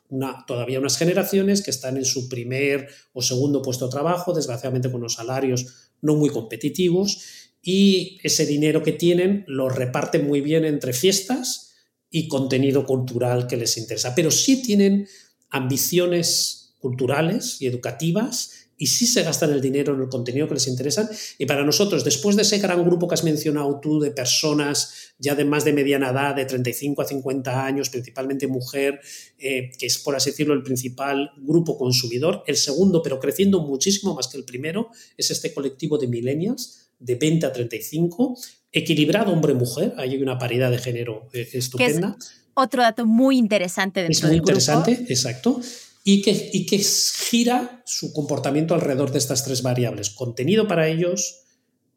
todavía 0.45 0.79
unas 0.79 0.97
generaciones 0.97 1.61
que 1.61 1.71
están 1.71 1.95
en 1.95 2.03
su 2.03 2.27
primer 2.27 2.89
o 3.13 3.21
segundo 3.21 3.61
puesto 3.61 3.85
de 3.85 3.91
trabajo, 3.91 4.33
desgraciadamente 4.33 4.91
con 4.91 4.99
unos 4.99 5.13
salarios 5.13 5.89
no 6.01 6.15
muy 6.15 6.29
competitivos, 6.29 7.21
y 7.61 8.19
ese 8.23 8.45
dinero 8.45 8.83
que 8.83 8.91
tienen 8.91 9.45
lo 9.47 9.69
reparten 9.69 10.27
muy 10.27 10.41
bien 10.41 10.65
entre 10.65 10.91
fiestas 10.91 11.73
y 12.09 12.27
contenido 12.27 12.85
cultural 12.85 13.47
que 13.47 13.55
les 13.55 13.77
interesa. 13.77 14.13
Pero 14.13 14.31
sí 14.31 14.61
tienen 14.61 15.07
ambiciones 15.49 16.60
culturales 16.81 17.61
y 17.61 17.67
educativas 17.67 18.61
y 18.81 18.87
sí 18.87 19.05
se 19.05 19.21
gastan 19.21 19.51
el 19.51 19.61
dinero 19.61 19.93
en 19.93 20.01
el 20.01 20.09
contenido 20.09 20.47
que 20.47 20.55
les 20.55 20.65
interesa. 20.65 21.07
Y 21.37 21.45
para 21.45 21.63
nosotros, 21.63 22.03
después 22.03 22.35
de 22.35 22.41
ese 22.41 22.57
gran 22.57 22.83
grupo 22.83 23.07
que 23.07 23.13
has 23.13 23.23
mencionado 23.23 23.79
tú 23.79 23.99
de 23.99 24.09
personas 24.09 25.13
ya 25.19 25.35
de 25.35 25.45
más 25.45 25.63
de 25.63 25.71
mediana 25.71 26.09
edad, 26.09 26.33
de 26.33 26.45
35 26.45 26.99
a 27.03 27.05
50 27.05 27.63
años, 27.63 27.91
principalmente 27.91 28.47
mujer, 28.47 28.99
eh, 29.37 29.69
que 29.77 29.85
es, 29.85 29.99
por 29.99 30.15
así 30.15 30.31
decirlo, 30.31 30.55
el 30.55 30.63
principal 30.63 31.29
grupo 31.37 31.77
consumidor, 31.77 32.43
el 32.47 32.57
segundo, 32.57 33.03
pero 33.03 33.19
creciendo 33.19 33.61
muchísimo 33.61 34.15
más 34.15 34.27
que 34.27 34.37
el 34.37 34.45
primero, 34.45 34.89
es 35.15 35.29
este 35.29 35.53
colectivo 35.53 35.99
de 35.99 36.07
millennials 36.07 36.89
de 36.97 37.13
20 37.13 37.45
a 37.45 37.53
35, 37.53 38.35
equilibrado 38.71 39.31
hombre-mujer, 39.31 39.93
ahí 39.97 40.15
hay 40.15 40.23
una 40.23 40.39
paridad 40.39 40.71
de 40.71 40.79
género 40.79 41.29
eh, 41.33 41.47
estupenda. 41.53 42.17
otro 42.55 42.81
dato 42.81 43.05
muy 43.05 43.37
interesante 43.37 44.01
dentro 44.01 44.17
Es 44.17 44.23
muy 44.23 44.37
interesante, 44.37 45.05
exacto 45.07 45.61
y 46.03 46.21
que, 46.21 46.49
y 46.53 46.65
que 46.65 46.79
gira 46.79 47.81
su 47.85 48.13
comportamiento 48.13 48.73
alrededor 48.73 49.11
de 49.11 49.19
estas 49.19 49.43
tres 49.43 49.61
variables. 49.61 50.09
Contenido 50.09 50.67
para 50.67 50.87
ellos, 50.87 51.43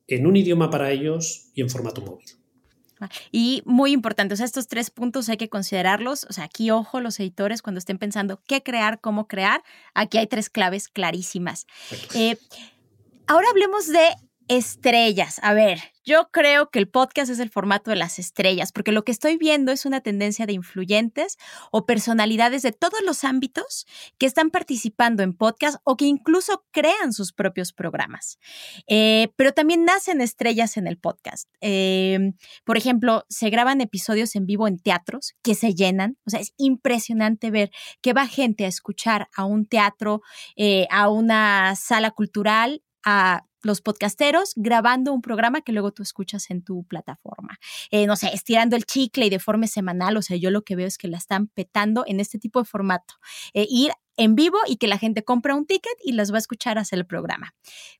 en 0.06 0.26
un 0.26 0.37
idioma 0.37 0.70
para 0.70 0.90
ellos 0.90 1.49
y 1.54 1.62
en 1.62 1.70
formato 1.70 2.02
móvil. 2.02 2.26
Ah, 3.00 3.08
y 3.32 3.62
muy 3.64 3.92
importante, 3.92 4.34
o 4.34 4.37
sea, 4.37 4.46
estos 4.46 4.68
tres 4.68 4.90
puntos 4.90 5.28
hay 5.28 5.37
que 5.37 5.49
considerarlos. 5.49 6.26
O 6.28 6.32
sea, 6.32 6.44
aquí 6.44 6.70
ojo 6.70 7.00
los 7.00 7.18
editores 7.18 7.62
cuando 7.62 7.78
estén 7.78 7.99
pensando 7.99 8.40
qué 8.46 8.62
crear, 8.62 9.00
cómo 9.00 9.26
crear. 9.26 9.62
Aquí 9.94 10.18
hay 10.18 10.26
tres 10.26 10.50
claves 10.50 10.88
clarísimas. 10.88 11.66
Eh, 12.14 12.37
ahora 13.26 13.49
hablemos 13.50 13.88
de 13.88 14.14
estrellas. 14.48 15.40
A 15.42 15.54
ver, 15.54 15.80
yo 16.04 16.28
creo 16.30 16.70
que 16.70 16.78
el 16.78 16.88
podcast 16.88 17.30
es 17.30 17.38
el 17.38 17.48
formato 17.48 17.90
de 17.90 17.96
las 17.96 18.18
estrellas, 18.18 18.72
porque 18.72 18.92
lo 18.92 19.04
que 19.04 19.12
estoy 19.12 19.38
viendo 19.38 19.72
es 19.72 19.86
una 19.86 20.02
tendencia 20.02 20.44
de 20.44 20.52
influyentes 20.52 21.38
o 21.70 21.86
personalidades 21.86 22.62
de 22.62 22.72
todos 22.72 23.00
los 23.04 23.24
ámbitos 23.24 23.86
que 24.18 24.26
están 24.26 24.50
participando 24.50 25.22
en 25.22 25.32
podcast 25.32 25.78
o 25.84 25.96
que 25.96 26.04
incluso 26.04 26.64
crean 26.72 27.14
sus 27.14 27.32
propios 27.32 27.72
programas. 27.72 28.38
Eh, 28.86 29.28
pero 29.36 29.52
también 29.52 29.84
nacen 29.84 30.20
estrellas 30.20 30.76
en 30.76 30.86
el 30.86 30.98
podcast. 30.98 31.48
Em, 31.60 32.34
por 32.64 32.76
ejemplo, 32.76 33.24
se 33.30 33.48
graban 33.48 33.80
episodios 33.80 34.36
en 34.36 34.44
vivo 34.44 34.68
en 34.68 34.78
teatros 34.78 35.34
que 35.42 35.54
se 35.54 35.74
llenan. 35.74 36.18
O 36.26 36.30
sea, 36.30 36.40
es 36.40 36.52
impresionante 36.58 37.50
ver 37.50 37.70
que 38.02 38.12
va 38.12 38.26
gente 38.26 38.66
a 38.66 38.68
escuchar 38.68 39.28
a 39.34 39.46
un 39.46 39.64
teatro, 39.64 40.20
eh, 40.56 40.86
a 40.90 41.08
una 41.08 41.74
sala 41.76 42.10
cultural, 42.10 42.82
a 43.04 43.44
los 43.64 43.80
podcasteros 43.80 44.52
grabando 44.56 45.12
un 45.12 45.23
programa 45.23 45.62
que 45.62 45.73
luego 45.73 45.92
tú 45.92 46.02
escuchas 46.02 46.50
en 46.50 46.62
tu 46.62 46.85
plataforma. 46.85 47.59
Eh, 47.90 48.06
no 48.06 48.16
sé, 48.16 48.30
estirando 48.33 48.76
el 48.76 48.85
chicle 48.85 49.26
y 49.26 49.30
de 49.30 49.38
forma 49.38 49.66
semanal, 49.66 50.16
o 50.16 50.23
sea, 50.23 50.37
yo 50.37 50.50
lo 50.50 50.62
que 50.62 50.76
veo 50.76 50.87
es 50.87 50.99
que 50.99 51.09
la 51.09 51.18
están 51.18 51.49
petando 51.49 52.04
en 52.06 52.21
este 52.21 52.38
tipo 52.38 52.61
de 52.61 52.64
formato. 52.64 53.14
Eh, 53.52 53.66
ir 53.68 53.92
en 54.16 54.35
vivo 54.35 54.59
y 54.66 54.76
que 54.76 54.87
la 54.87 54.99
gente 54.99 55.25
compra 55.25 55.54
un 55.54 55.66
ticket 55.66 55.94
y 56.02 56.12
las 56.12 56.30
va 56.30 56.37
a 56.37 56.38
escuchar 56.38 56.78
hacer 56.78 56.99
el 56.99 57.06
programa. 57.06 57.54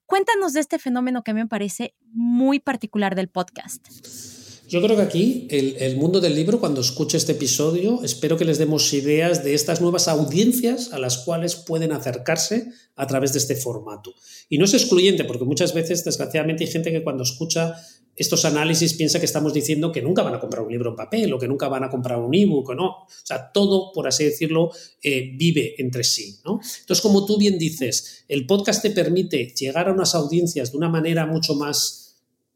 Cuéntanos 0.07 0.53
de 0.53 0.61
este 0.61 0.79
fenómeno 0.79 1.23
que 1.23 1.33
a 1.33 1.35
mí 1.35 1.41
me 1.41 1.49
parece 1.49 1.95
muy 2.13 2.61
particular 2.61 3.15
del 3.15 3.29
podcast. 3.29 4.44
Yo 4.75 4.83
creo 4.83 4.97
que 4.97 5.03
aquí 5.03 5.47
el, 5.51 5.97
mundo 5.99 6.21
del 6.21 6.35
libro, 6.35 6.59
cuando 6.59 6.81
escuche 6.81 7.17
este 7.17 7.31
episodio, 7.31 8.01
espero 8.03 8.37
que 8.37 8.45
les 8.45 8.59
demos 8.59 8.93
ideas 8.93 9.45
de 9.45 9.55
estas 9.55 9.81
nuevas 9.81 10.09
audiencias 10.09 10.93
a 10.93 10.99
las 10.99 11.19
cuales 11.19 11.55
pueden 11.55 11.93
acercarse 11.93 12.73
a 12.97 13.07
través 13.07 13.33
de 13.33 13.39
este 13.39 13.55
formato. 13.55 14.13
Y 14.49 14.59
no 14.59 14.65
es 14.65 14.75
excluyente, 14.75 15.23
porque 15.23 15.45
muchas 15.45 15.75
veces, 15.75 16.03
desgraciadamente, 16.03 16.65
hay 16.65 16.73
gente 16.73 16.91
que 16.91 17.05
cuando 17.05 17.23
escucha 17.23 17.77
estos 18.17 18.45
análisis 18.45 18.95
piensa 18.95 19.21
que 19.21 19.27
estamos 19.27 19.55
diciendo 19.55 19.93
que 19.93 20.03
nunca 20.03 20.25
van 20.25 20.35
a 20.35 20.41
comprar 20.41 20.65
un 20.65 20.73
libro 20.73 20.91
en 20.91 20.97
papel 20.97 21.33
o 21.33 21.39
que 21.39 21.47
nunca 21.47 21.69
van 21.69 21.85
a 21.85 21.89
comprar 21.89 22.19
un 22.19 22.35
ebook 22.35 22.71
o 22.71 22.75
no. 22.75 22.89
O 22.89 23.07
sea, 23.23 23.53
todo, 23.53 23.93
por 23.93 24.09
así 24.09 24.25
decirlo, 24.25 24.73
eh, 25.01 25.35
vive 25.37 25.77
entre 25.79 26.03
sí. 26.03 26.41
Entonces, 26.45 27.01
como 27.01 27.25
tú 27.25 27.39
bien 27.39 27.61
dices, 27.61 28.25
el 28.27 28.45
podcast 28.45 28.83
te 28.83 28.91
permite 28.91 29.55
llegar 29.57 29.89
a 29.89 29.93
unas 29.93 30.17
audiencias 30.17 30.73
de 30.73 30.79
una 30.79 30.89
manera 30.89 31.27
mucho 31.27 31.55
más 31.55 32.04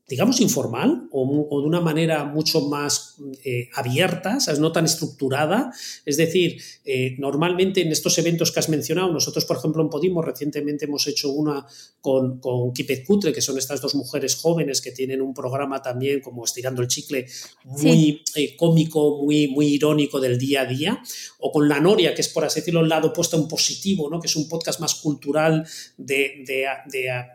digamos, 0.09 0.41
informal 0.41 1.07
o, 1.13 1.61
de 1.61 1.67
una 1.67 1.81
manera 1.81 2.25
mucho 2.25 2.63
más 2.63 3.17
eh, 3.45 3.69
abierta, 3.75 4.41
¿sabes? 4.41 4.59
no 4.59 4.73
tan 4.73 4.87
estructurada. 4.87 5.71
Es 6.07 6.17
decir, 6.17 6.63
eh, 6.87 7.15
normalmente 7.19 7.83
en 7.83 7.93
estos 7.93 8.17
eventos 8.17 8.51
que 8.51 8.61
has 8.61 8.71
mencionado, 8.71 9.13
nosotros, 9.13 9.45
por 9.45 9.59
ejemplo, 9.59 9.83
en 9.83 9.91
Podimo 9.91 10.23
recientemente 10.23 10.87
hemos 10.87 11.07
hecho 11.07 11.31
una 11.31 11.67
con, 12.01 12.41
con 12.41 12.73
Kipet 12.73 13.05
Cutre, 13.05 13.35
que 13.35 13.43
son 13.43 13.59
estas 13.59 13.83
dos 13.83 13.95
mujeres 13.95 14.37
jóvenes 14.37 14.81
que 14.81 14.93
tienen 14.93 15.21
un 15.21 15.35
programa 15.35 15.83
también 15.83 16.21
como 16.21 16.43
estirando 16.45 16.81
el 16.81 16.89
chicle 16.89 17.27
muy 17.65 18.23
eh, 18.35 18.57
cómico, 18.57 19.23
muy, 19.23 19.49
muy 19.49 19.67
irónico 19.75 20.21
del 20.21 20.39
día 20.39 20.63
a 20.63 20.67
día, 20.67 21.03
o 21.41 21.53
con 21.53 21.69
La 21.69 21.81
Noria, 21.81 22.15
que 22.15 22.23
es, 22.23 22.29
por 22.29 22.47
así 22.47 22.61
decirlo, 22.61 22.81
el 22.81 22.89
lado 22.89 23.09
opuesto 23.09 23.37
en 23.37 23.47
positivo, 23.47 24.09
¿no? 24.09 24.21
que 24.21 24.27
es 24.27 24.37
un 24.37 24.49
podcast 24.49 24.81
más 24.81 24.95
cultural 24.95 25.67
de, 25.99 26.45
de, 26.47 26.67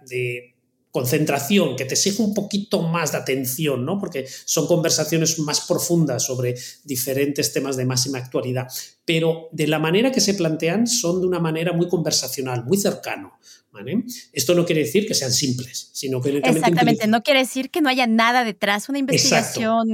de 0.09 0.52
concentración, 0.93 1.75
que 1.75 1.85
te 1.85 1.95
exige 1.95 2.21
un 2.21 2.35
poquito 2.35 2.83
más 2.83 3.13
de 3.13 3.17
atención, 3.17 3.83
¿no? 3.83 3.97
Porque 3.97 4.27
son 4.45 4.67
conversaciones 4.67 5.39
más 5.39 5.61
profundas 5.61 6.23
sobre 6.23 6.53
diferentes 6.83 7.51
temas 7.51 7.77
de 7.77 7.85
máxima 7.85 8.19
actualidad. 8.19 8.67
Pero 9.03 9.49
de 9.51 9.65
la 9.65 9.79
manera 9.79 10.11
que 10.11 10.21
se 10.21 10.35
plantean 10.35 10.85
son 10.85 11.19
de 11.19 11.25
una 11.25 11.39
manera 11.39 11.73
muy 11.73 11.87
conversacional, 11.89 12.63
muy 12.65 12.77
cercano. 12.77 13.39
¿vale? 13.71 14.03
Esto 14.33 14.53
no 14.53 14.65
quiere 14.65 14.81
decir 14.81 15.07
que 15.07 15.15
sean 15.15 15.33
simples, 15.33 15.89
sino 15.93 16.21
que... 16.21 16.37
Exactamente, 16.37 17.07
no 17.07 17.23
quiere 17.23 17.39
decir 17.39 17.71
que 17.71 17.81
no 17.81 17.89
haya 17.89 18.05
nada 18.05 18.43
detrás, 18.43 18.87
una 18.87 18.99
investigación, 18.99 19.89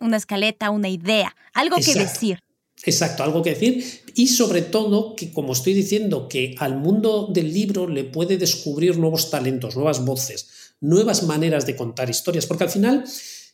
una 0.00 0.16
escaleta, 0.18 0.70
una 0.70 0.90
idea, 0.90 1.34
algo 1.54 1.76
que 1.76 1.94
decir. 1.94 2.42
Exacto, 2.84 3.22
algo 3.22 3.42
que 3.42 3.50
decir. 3.50 3.84
Y 4.14 4.28
sobre 4.28 4.62
todo 4.62 5.14
que, 5.14 5.32
como 5.32 5.52
estoy 5.52 5.72
diciendo, 5.74 6.28
que 6.28 6.54
al 6.58 6.76
mundo 6.76 7.28
del 7.32 7.52
libro 7.52 7.88
le 7.88 8.04
puede 8.04 8.36
descubrir 8.36 8.98
nuevos 8.98 9.30
talentos, 9.30 9.76
nuevas 9.76 10.04
voces, 10.04 10.48
nuevas 10.80 11.22
maneras 11.22 11.64
de 11.66 11.76
contar 11.76 12.10
historias, 12.10 12.46
porque 12.46 12.64
al 12.64 12.70
final, 12.70 13.04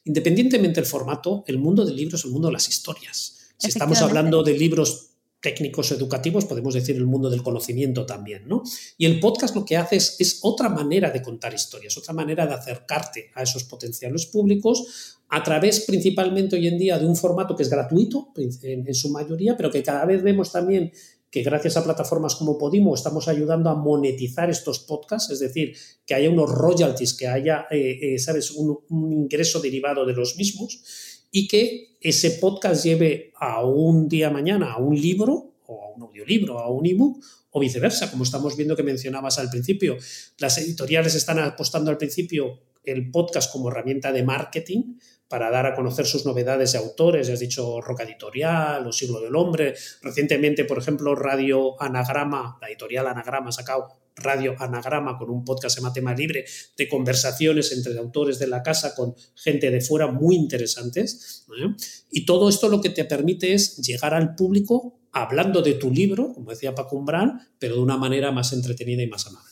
independientemente 0.04 0.80
del 0.80 0.88
formato, 0.88 1.44
el 1.47 1.58
mundo 1.58 1.85
del 1.85 1.97
libro 1.97 2.16
es 2.16 2.25
el 2.25 2.30
mundo 2.30 2.49
de 2.49 2.52
las 2.52 2.68
historias. 2.68 3.35
Si 3.58 3.68
estamos 3.68 4.00
hablando 4.00 4.42
de 4.42 4.56
libros 4.56 5.07
técnicos 5.40 5.92
educativos, 5.92 6.47
podemos 6.47 6.75
decir 6.75 6.97
el 6.97 7.07
mundo 7.07 7.30
del 7.30 7.42
conocimiento 7.42 8.04
también, 8.04 8.49
¿no? 8.49 8.62
Y 8.97 9.07
el 9.07 9.21
podcast 9.21 9.54
lo 9.54 9.64
que 9.64 9.76
hace 9.76 9.97
es, 9.97 10.40
otra 10.42 10.68
manera 10.68 11.11
de 11.11 11.23
contar 11.23 11.54
historias, 11.54 11.97
otra 11.97 12.12
manera 12.12 12.47
de 12.47 12.54
acercarte 12.54 13.30
a 13.35 13.42
esos 13.42 13.64
potenciales 13.64 14.26
públicos 14.26 15.18
a 15.28 15.42
través 15.42 15.80
principalmente 15.80 16.57
hoy 16.57 16.66
en 16.66 16.78
día 16.78 16.99
de 16.99 17.07
un 17.07 17.14
formato 17.14 17.54
que 17.54 17.62
es 17.62 17.71
gratuito 17.71 18.33
en, 18.37 18.95
su 18.95 19.11
mayoría, 19.11 19.57
pero 19.57 19.71
que 19.71 19.83
cada 19.83 20.04
vez 20.07 20.23
vemos 20.23 20.50
también 20.50 20.90
que 21.30 21.42
gracias 21.42 21.76
a 21.76 21.85
plataformas 21.85 22.35
como 22.35 22.57
Podimo 22.57 22.95
estamos 22.95 23.28
ayudando 23.28 23.68
a 23.68 23.75
monetizar 23.75 24.49
estos 24.49 24.80
podcasts, 24.80 25.30
es 25.30 25.40
decir, 25.40 25.76
que 26.07 26.14
haya 26.14 26.30
unos 26.30 26.50
royalties, 26.50 27.12
que 27.12 27.28
haya, 27.28 27.66
eh, 27.71 27.99
eh, 28.14 28.18
¿sabes?, 28.18 28.52
un, 28.52 28.78
un 28.88 29.12
ingreso 29.12 29.61
derivado 29.61 30.07
de 30.07 30.14
los 30.14 30.37
mismos 30.37 31.17
y 31.30 31.49
que 31.49 31.97
ese 32.00 32.32
podcast 32.32 32.85
lleve 32.85 33.32
a 33.37 33.64
un 33.64 34.08
día 34.08 34.30
mañana 34.30 34.73
a 34.73 34.78
un 34.78 34.94
libro 34.94 35.54
o 35.66 35.85
a 35.85 35.97
un 35.97 36.02
audiolibro, 36.02 36.58
a 36.58 36.70
un 36.70 36.87
ebook, 36.87 37.23
o 37.50 37.61
viceversa, 37.61 38.11
como 38.11 38.25
estamos 38.25 38.56
viendo 38.56 38.76
que 38.76 38.82
mencionabas 38.82 39.38
al 39.38 39.50
principio. 39.50 39.97
Las 40.38 40.58
editoriales 40.58 41.14
están 41.14 41.38
apostando 41.38 41.90
al 41.90 41.99
principio 41.99 42.61
el 42.92 43.11
podcast 43.11 43.52
como 43.52 43.71
herramienta 43.71 44.12
de 44.12 44.23
marketing 44.23 44.99
para 45.28 45.50
dar 45.50 45.66
a 45.66 45.75
conocer 45.75 46.07
sus 46.07 46.25
novedades 46.25 46.73
de 46.73 46.78
autores, 46.78 47.26
ya 47.26 47.35
has 47.35 47.40
dicho 47.40 47.80
Roca 47.80 48.02
Editorial 48.02 48.87
o 48.87 48.92
Siglo 48.92 49.21
del 49.21 49.37
Hombre. 49.37 49.75
Recientemente, 50.02 50.64
por 50.64 50.78
ejemplo, 50.78 51.14
Radio 51.14 51.80
Anagrama, 51.80 52.57
la 52.61 52.68
editorial 52.68 53.07
Anagrama 53.07 53.50
ha 53.50 53.52
sacado 53.52 53.88
Radio 54.16 54.57
Anagrama 54.59 55.16
con 55.16 55.30
un 55.30 55.45
podcast 55.45 55.76
llama 55.76 55.92
Tema 55.92 56.14
Libre 56.14 56.45
de 56.76 56.88
conversaciones 56.88 57.73
entre 57.73 57.97
autores 57.99 58.38
de 58.38 58.47
la 58.47 58.62
casa 58.62 58.95
con 58.95 59.14
gente 59.35 59.71
de 59.71 59.80
fuera 59.80 60.09
muy 60.09 60.35
interesantes. 60.35 61.47
Y 62.11 62.25
todo 62.25 62.49
esto 62.49 62.68
lo 62.68 62.80
que 62.80 62.90
te 62.90 63.04
permite 63.04 63.52
es 63.52 63.76
llegar 63.76 64.14
al 64.14 64.35
público 64.35 64.99
hablando 65.12 65.62
de 65.62 65.75
tu 65.75 65.90
libro, 65.90 66.33
como 66.33 66.50
decía 66.50 66.75
Paco 66.75 66.97
Umbral, 66.97 67.35
pero 67.59 67.76
de 67.76 67.83
una 67.83 67.97
manera 67.97 68.33
más 68.33 68.52
entretenida 68.52 69.02
y 69.02 69.09
más 69.09 69.26
amable. 69.26 69.48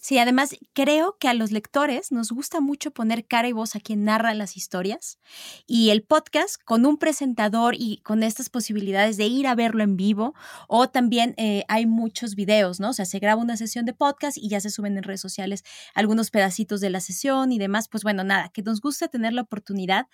Sí, 0.00 0.18
además 0.18 0.56
creo 0.72 1.16
que 1.18 1.28
a 1.28 1.34
los 1.34 1.50
lectores 1.50 2.12
nos 2.12 2.30
gusta 2.32 2.60
mucho 2.60 2.90
poner 2.90 3.26
cara 3.26 3.48
y 3.48 3.52
voz 3.52 3.76
a 3.76 3.80
quien 3.80 4.04
narra 4.04 4.34
las 4.34 4.56
historias 4.56 5.18
y 5.66 5.90
el 5.90 6.02
podcast 6.02 6.56
con 6.64 6.86
un 6.86 6.96
presentador 6.98 7.74
y 7.76 7.98
con 7.98 8.22
estas 8.22 8.50
posibilidades 8.50 9.16
de 9.16 9.26
ir 9.26 9.46
a 9.46 9.54
verlo 9.54 9.82
en 9.82 9.96
vivo 9.96 10.34
o 10.68 10.88
también 10.88 11.34
eh, 11.36 11.64
hay 11.68 11.86
muchos 11.86 12.34
videos, 12.34 12.80
¿no? 12.80 12.90
O 12.90 12.92
sea, 12.92 13.04
se 13.04 13.18
graba 13.18 13.42
una 13.42 13.56
sesión 13.56 13.84
de 13.84 13.92
podcast 13.92 14.36
y 14.38 14.48
ya 14.48 14.60
se 14.60 14.70
suben 14.70 14.96
en 14.96 15.02
redes 15.02 15.20
sociales 15.20 15.62
algunos 15.94 16.30
pedacitos 16.30 16.80
de 16.80 16.90
la 16.90 17.00
sesión 17.00 17.52
y 17.52 17.58
demás. 17.58 17.88
Pues 17.88 18.02
bueno, 18.02 18.24
nada, 18.24 18.50
que 18.50 18.62
nos 18.62 18.80
gusta 18.80 19.08
tener 19.08 19.32
la 19.32 19.42
oportunidad 19.42 20.06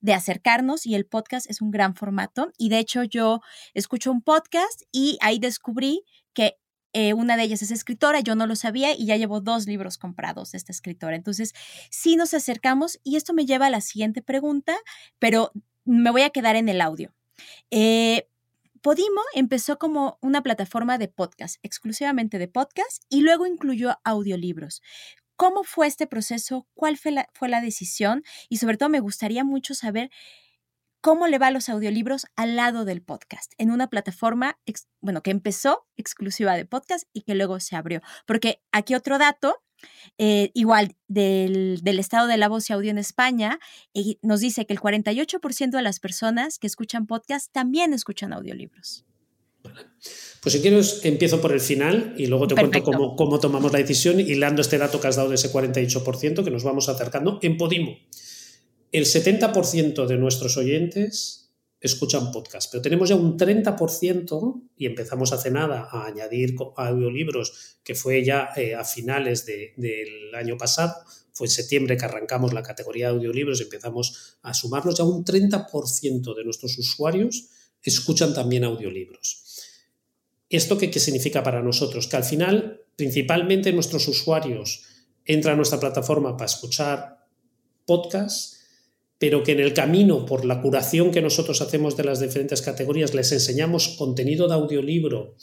de 0.00 0.14
acercarnos 0.14 0.86
y 0.86 0.94
el 0.94 1.06
podcast 1.06 1.50
es 1.50 1.60
un 1.60 1.70
gran 1.70 1.94
formato. 1.94 2.52
Y 2.58 2.68
de 2.68 2.78
hecho 2.78 3.02
yo 3.02 3.40
escucho 3.74 4.10
un 4.10 4.22
podcast 4.22 4.82
y 4.92 5.18
ahí 5.20 5.38
descubrí 5.38 6.04
que 6.34 6.58
eh, 6.98 7.12
una 7.12 7.36
de 7.36 7.42
ellas 7.42 7.60
es 7.60 7.70
escritora, 7.70 8.20
yo 8.20 8.34
no 8.36 8.46
lo 8.46 8.56
sabía 8.56 8.94
y 8.96 9.04
ya 9.04 9.16
llevo 9.16 9.42
dos 9.42 9.66
libros 9.66 9.98
comprados 9.98 10.52
de 10.52 10.56
esta 10.56 10.72
escritora. 10.72 11.14
Entonces, 11.14 11.52
sí 11.90 12.16
nos 12.16 12.32
acercamos 12.32 13.00
y 13.04 13.16
esto 13.16 13.34
me 13.34 13.44
lleva 13.44 13.66
a 13.66 13.70
la 13.70 13.82
siguiente 13.82 14.22
pregunta, 14.22 14.74
pero 15.18 15.52
me 15.84 16.10
voy 16.10 16.22
a 16.22 16.30
quedar 16.30 16.56
en 16.56 16.70
el 16.70 16.80
audio. 16.80 17.12
Eh, 17.70 18.30
Podimo 18.80 19.20
empezó 19.34 19.78
como 19.78 20.16
una 20.22 20.42
plataforma 20.42 20.96
de 20.96 21.08
podcast, 21.08 21.56
exclusivamente 21.62 22.38
de 22.38 22.48
podcast, 22.48 23.02
y 23.10 23.20
luego 23.20 23.46
incluyó 23.46 23.98
audiolibros. 24.02 24.80
¿Cómo 25.36 25.64
fue 25.64 25.88
este 25.88 26.06
proceso? 26.06 26.66
¿Cuál 26.72 26.96
fue 26.96 27.12
la, 27.12 27.28
fue 27.34 27.50
la 27.50 27.60
decisión? 27.60 28.22
Y 28.48 28.56
sobre 28.56 28.78
todo 28.78 28.88
me 28.88 29.00
gustaría 29.00 29.44
mucho 29.44 29.74
saber 29.74 30.10
cómo 31.06 31.28
le 31.28 31.38
va 31.38 31.46
a 31.46 31.50
los 31.52 31.68
audiolibros 31.68 32.26
al 32.34 32.56
lado 32.56 32.84
del 32.84 33.00
podcast, 33.00 33.52
en 33.58 33.70
una 33.70 33.88
plataforma, 33.88 34.58
bueno, 35.00 35.22
que 35.22 35.30
empezó 35.30 35.86
exclusiva 35.96 36.56
de 36.56 36.64
podcast 36.64 37.04
y 37.12 37.20
que 37.20 37.36
luego 37.36 37.60
se 37.60 37.76
abrió. 37.76 38.02
Porque 38.26 38.60
aquí 38.72 38.96
otro 38.96 39.16
dato, 39.16 39.54
eh, 40.18 40.50
igual 40.52 40.96
del, 41.06 41.80
estado 41.86 42.26
de 42.26 42.36
la 42.38 42.48
voz 42.48 42.68
y 42.68 42.72
audio 42.72 42.90
en 42.90 42.98
España, 42.98 43.60
nos 44.20 44.40
dice 44.40 44.66
que 44.66 44.72
el 44.72 44.80
48% 44.80 45.70
de 45.70 45.82
las 45.82 46.00
personas 46.00 46.58
que 46.58 46.66
escuchan 46.66 47.06
podcast 47.06 47.52
también 47.52 47.94
escuchan 47.94 48.32
audiolibros. 48.32 49.04
Pues 50.42 50.52
si 50.54 50.60
quieres, 50.60 51.04
empiezo 51.04 51.40
por 51.40 51.52
el 51.52 51.60
final 51.60 52.16
y 52.18 52.26
luego 52.26 52.48
te 52.48 52.56
cuento 52.56 52.82
cómo, 52.82 53.14
cómo 53.14 53.38
tomamos 53.38 53.70
la 53.70 53.78
decisión, 53.78 54.18
hilando 54.18 54.60
este 54.60 54.76
dato 54.76 55.00
que 55.00 55.06
has 55.06 55.14
dado 55.14 55.28
de 55.28 55.36
ese 55.36 55.52
48%, 55.52 56.42
que 56.42 56.50
nos 56.50 56.64
vamos 56.64 56.88
acercando 56.88 57.38
en 57.42 57.56
Podimo. 57.56 57.96
El 58.92 59.04
70% 59.04 60.06
de 60.06 60.16
nuestros 60.16 60.56
oyentes 60.56 61.46
escuchan 61.80 62.32
podcast, 62.32 62.70
pero 62.70 62.82
tenemos 62.82 63.08
ya 63.08 63.16
un 63.16 63.36
30% 63.36 64.62
y 64.76 64.86
empezamos 64.86 65.32
hace 65.32 65.50
nada 65.50 65.88
a 65.90 66.06
añadir 66.06 66.54
audiolibros, 66.76 67.78
que 67.84 67.94
fue 67.94 68.24
ya 68.24 68.50
eh, 68.56 68.74
a 68.74 68.84
finales 68.84 69.44
del 69.46 70.34
año 70.34 70.56
pasado, 70.56 70.94
fue 71.32 71.48
en 71.48 71.50
septiembre 71.50 71.96
que 71.96 72.04
arrancamos 72.04 72.54
la 72.54 72.62
categoría 72.62 73.08
de 73.08 73.16
audiolibros 73.16 73.60
y 73.60 73.64
empezamos 73.64 74.38
a 74.42 74.54
sumarlos, 74.54 74.96
ya 74.96 75.04
un 75.04 75.24
30% 75.24 76.34
de 76.34 76.44
nuestros 76.44 76.78
usuarios 76.78 77.50
escuchan 77.82 78.34
también 78.34 78.64
audiolibros. 78.64 79.42
¿Esto 80.48 80.78
qué, 80.78 80.90
qué 80.90 80.98
significa 81.00 81.42
para 81.42 81.62
nosotros? 81.62 82.06
Que 82.06 82.16
al 82.16 82.24
final, 82.24 82.84
principalmente 82.96 83.72
nuestros 83.72 84.08
usuarios 84.08 84.84
entran 85.24 85.54
a 85.54 85.56
nuestra 85.56 85.78
plataforma 85.78 86.36
para 86.36 86.46
escuchar 86.46 87.26
podcasts, 87.84 88.55
pero 89.18 89.42
que 89.42 89.52
en 89.52 89.60
el 89.60 89.72
camino, 89.72 90.26
por 90.26 90.44
la 90.44 90.60
curación 90.60 91.10
que 91.10 91.22
nosotros 91.22 91.62
hacemos 91.62 91.96
de 91.96 92.04
las 92.04 92.20
diferentes 92.20 92.60
categorías, 92.62 93.14
les 93.14 93.32
enseñamos 93.32 93.96
contenido 93.96 94.46
de 94.46 94.54
audiolibro, 94.54 95.34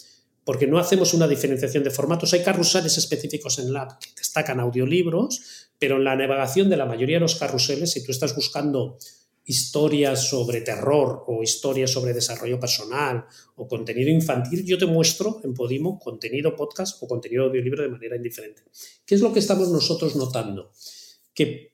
porque 0.44 0.68
no 0.68 0.78
hacemos 0.78 1.14
una 1.14 1.28
diferenciación 1.28 1.84
de 1.84 1.90
formatos. 1.90 2.34
Hay 2.34 2.44
carruseles 2.44 2.98
específicos 2.98 3.60
en 3.60 3.74
Lab 3.74 3.98
que 4.00 4.12
destacan 4.18 4.60
audiolibros, 4.60 5.70
pero 5.80 5.98
en 5.98 6.04
la 6.04 6.16
navegación 6.16 6.70
de 6.70 6.78
la 6.78 6.86
mayoría 6.86 7.18
de 7.18 7.22
los 7.22 7.36
carruseles, 7.36 7.92
si 7.92 8.04
tú 8.04 8.12
estás 8.12 8.36
buscando 8.36 8.98
historias 9.46 10.30
sobre 10.30 10.62
terror 10.62 11.24
o 11.28 11.44
historias 11.44 11.92
sobre 11.92 12.14
desarrollo 12.14 12.60
personal 12.60 13.26
o 13.56 13.68
contenido 13.68 14.10
infantil, 14.10 14.64
yo 14.66 14.78
te 14.78 14.86
muestro 14.86 15.42
en 15.44 15.54
Podimo 15.54 16.00
contenido 16.00 16.56
podcast 16.56 17.02
o 17.02 17.08
contenido 17.08 17.46
audiolibro 17.46 17.84
de 17.84 17.90
manera 17.90 18.16
indiferente. 18.16 18.64
¿Qué 19.06 19.16
es 19.16 19.22
lo 19.22 19.34
que 19.34 19.40
estamos 19.40 19.70
nosotros 19.70 20.16
notando? 20.16 20.72
Que 21.34 21.73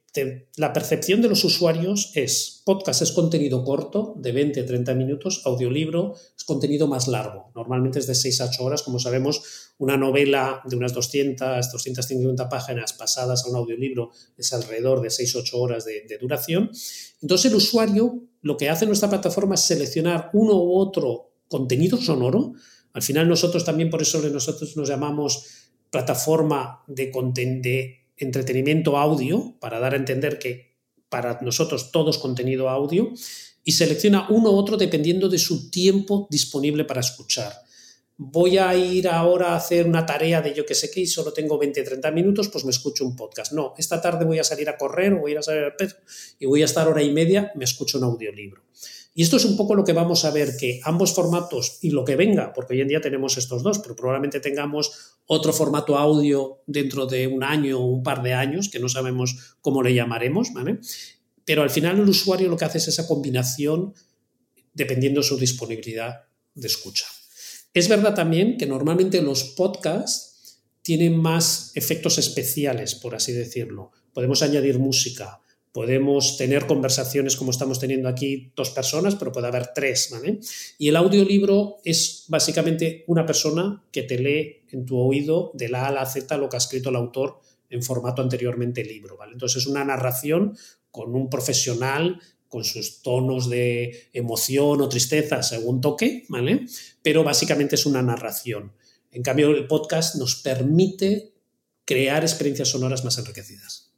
la 0.55 0.73
percepción 0.73 1.21
de 1.21 1.29
los 1.29 1.43
usuarios 1.43 2.11
es 2.15 2.61
podcast 2.65 3.01
es 3.01 3.11
contenido 3.11 3.63
corto, 3.63 4.15
de 4.17 4.31
20 4.31 4.61
a 4.61 4.65
30 4.65 4.93
minutos, 4.95 5.41
audiolibro 5.45 6.15
es 6.35 6.43
contenido 6.43 6.87
más 6.87 7.07
largo, 7.07 7.51
normalmente 7.55 7.99
es 7.99 8.07
de 8.07 8.15
6 8.15 8.41
a 8.41 8.45
8 8.45 8.63
horas, 8.63 8.83
como 8.83 8.99
sabemos, 8.99 9.73
una 9.77 9.97
novela 9.97 10.61
de 10.65 10.75
unas 10.75 10.93
200, 10.93 11.71
250 11.71 12.49
páginas 12.49 12.93
pasadas 12.93 13.45
a 13.45 13.49
un 13.49 13.55
audiolibro 13.55 14.11
es 14.37 14.51
alrededor 14.53 15.01
de 15.01 15.09
6 15.09 15.35
a 15.35 15.39
8 15.39 15.57
horas 15.57 15.85
de, 15.85 16.17
duración. 16.19 16.71
Entonces 17.21 17.51
el 17.51 17.57
usuario 17.57 18.23
lo 18.41 18.57
que 18.57 18.69
hace 18.69 18.85
nuestra 18.85 19.09
plataforma 19.09 19.55
es 19.55 19.61
seleccionar 19.61 20.31
uno 20.33 20.55
u 20.55 20.77
otro 20.77 21.33
contenido 21.47 21.97
sonoro, 21.97 22.53
al 22.93 23.01
final 23.01 23.27
nosotros 23.27 23.63
también 23.63 23.89
por 23.89 24.01
eso 24.01 24.21
nosotros 24.29 24.75
nos 24.75 24.89
llamamos 24.89 25.45
plataforma 25.91 26.83
de, 26.87 27.11
de 27.61 27.98
entretenimiento 28.19 28.97
audio, 28.97 29.55
para 29.59 29.79
dar 29.79 29.93
a 29.93 29.97
entender 29.97 30.37
que 30.39 30.77
para 31.09 31.39
nosotros 31.41 31.91
todo 31.91 32.11
es 32.11 32.17
contenido 32.17 32.69
audio, 32.69 33.11
y 33.63 33.71
selecciona 33.71 34.27
uno 34.29 34.51
u 34.51 34.55
otro 34.55 34.77
dependiendo 34.77 35.29
de 35.29 35.37
su 35.37 35.69
tiempo 35.69 36.27
disponible 36.29 36.85
para 36.85 37.01
escuchar. 37.01 37.53
Voy 38.17 38.57
a 38.57 38.75
ir 38.75 39.07
ahora 39.07 39.53
a 39.53 39.55
hacer 39.55 39.85
una 39.85 40.05
tarea 40.05 40.41
de 40.41 40.53
yo 40.53 40.65
que 40.65 40.75
sé 40.75 40.91
qué 40.91 41.01
y 41.01 41.07
solo 41.07 41.31
tengo 41.31 41.57
20, 41.57 41.83
30 41.83 42.11
minutos, 42.11 42.49
pues 42.49 42.65
me 42.65 42.71
escucho 42.71 43.05
un 43.05 43.15
podcast. 43.15 43.53
No, 43.53 43.73
esta 43.77 44.01
tarde 44.01 44.25
voy 44.25 44.39
a 44.39 44.43
salir 44.43 44.67
a 44.69 44.77
correr 44.77 45.13
o 45.13 45.19
voy 45.19 45.31
a 45.31 45.33
ir 45.33 45.37
a 45.37 45.43
salir 45.43 45.63
al 45.63 45.75
perro 45.75 45.95
y 46.37 46.45
voy 46.45 46.61
a 46.61 46.65
estar 46.65 46.87
hora 46.87 47.01
y 47.01 47.11
media, 47.11 47.51
me 47.55 47.63
escucho 47.63 47.97
un 47.97 48.03
audiolibro. 48.03 48.63
Y 49.13 49.23
esto 49.23 49.37
es 49.37 49.45
un 49.45 49.57
poco 49.57 49.75
lo 49.75 49.83
que 49.83 49.93
vamos 49.93 50.25
a 50.25 50.31
ver, 50.31 50.55
que 50.57 50.81
ambos 50.83 51.13
formatos 51.13 51.79
y 51.81 51.91
lo 51.91 52.05
que 52.05 52.15
venga, 52.15 52.53
porque 52.53 52.73
hoy 52.73 52.81
en 52.81 52.87
día 52.89 53.01
tenemos 53.01 53.37
estos 53.37 53.63
dos, 53.63 53.79
pero 53.79 53.95
probablemente 53.95 54.39
tengamos 54.39 55.17
otro 55.31 55.53
formato 55.53 55.95
audio 55.95 56.63
dentro 56.65 57.05
de 57.05 57.27
un 57.27 57.43
año 57.43 57.79
o 57.79 57.85
un 57.85 58.01
par 58.01 58.23
de 58.23 58.33
años, 58.33 58.67
que 58.67 58.79
no 58.79 58.89
sabemos 58.89 59.55
cómo 59.61 59.83
le 59.83 59.93
llamaremos, 59.93 60.51
¿vale? 60.53 60.79
Pero 61.45 61.61
al 61.61 61.69
final 61.69 61.99
el 61.99 62.09
usuario 62.09 62.49
lo 62.49 62.57
que 62.57 62.65
hace 62.65 62.79
es 62.79 62.87
esa 62.87 63.05
combinación 63.05 63.93
dependiendo 64.73 65.21
de 65.21 65.27
su 65.27 65.37
disponibilidad 65.37 66.25
de 66.55 66.67
escucha. 66.67 67.05
Es 67.75 67.87
verdad 67.87 68.15
también 68.15 68.57
que 68.57 68.65
normalmente 68.65 69.21
los 69.21 69.43
podcasts 69.43 70.63
tienen 70.81 71.15
más 71.15 71.73
efectos 71.75 72.17
especiales, 72.17 72.95
por 72.95 73.13
así 73.13 73.31
decirlo. 73.31 73.91
Podemos 74.13 74.41
añadir 74.41 74.79
música, 74.79 75.41
Podemos 75.71 76.37
tener 76.37 76.65
conversaciones 76.65 77.35
como 77.35 77.51
estamos 77.51 77.79
teniendo 77.79 78.09
aquí 78.09 78.51
dos 78.55 78.71
personas, 78.71 79.15
pero 79.15 79.31
puede 79.31 79.47
haber 79.47 79.67
tres, 79.73 80.09
¿vale? 80.11 80.39
Y 80.77 80.87
el 80.87 80.95
audiolibro 80.95 81.77
es 81.85 82.25
básicamente 82.27 83.03
una 83.07 83.25
persona 83.25 83.83
que 83.91 84.03
te 84.03 84.17
lee 84.17 84.63
en 84.71 84.85
tu 84.85 84.97
oído 84.97 85.51
de 85.53 85.69
la 85.69 85.83
A 85.83 85.87
a 85.89 85.91
la 85.91 86.05
Z 86.05 86.37
lo 86.37 86.49
que 86.49 86.55
ha 86.55 86.59
escrito 86.59 86.89
el 86.89 86.95
autor 86.95 87.39
en 87.69 87.83
formato 87.83 88.21
anteriormente 88.21 88.83
libro, 88.83 89.15
¿vale? 89.15 89.33
Entonces 89.33 89.61
es 89.63 89.67
una 89.67 89.83
narración 89.83 90.57
con 90.91 91.13
un 91.15 91.29
profesional 91.29 92.19
con 92.47 92.63
sus 92.63 93.03
tonos 93.03 93.47
de 93.47 94.09
emoción 94.11 94.81
o 94.81 94.89
tristeza 94.89 95.43
según 95.43 95.81
toque, 95.81 96.25
¿vale? 96.29 96.65
Pero 97.03 97.23
básicamente 97.23 97.75
es 97.75 97.85
una 97.85 98.01
narración. 98.01 98.73
En 99.11 99.23
cambio, 99.23 99.51
el 99.51 99.67
podcast 99.67 100.15
nos 100.15 100.35
permite 100.35 101.31
crear 101.85 102.23
experiencias 102.23 102.69
sonoras 102.69 103.05
más 103.05 103.17
enriquecidas. 103.17 103.88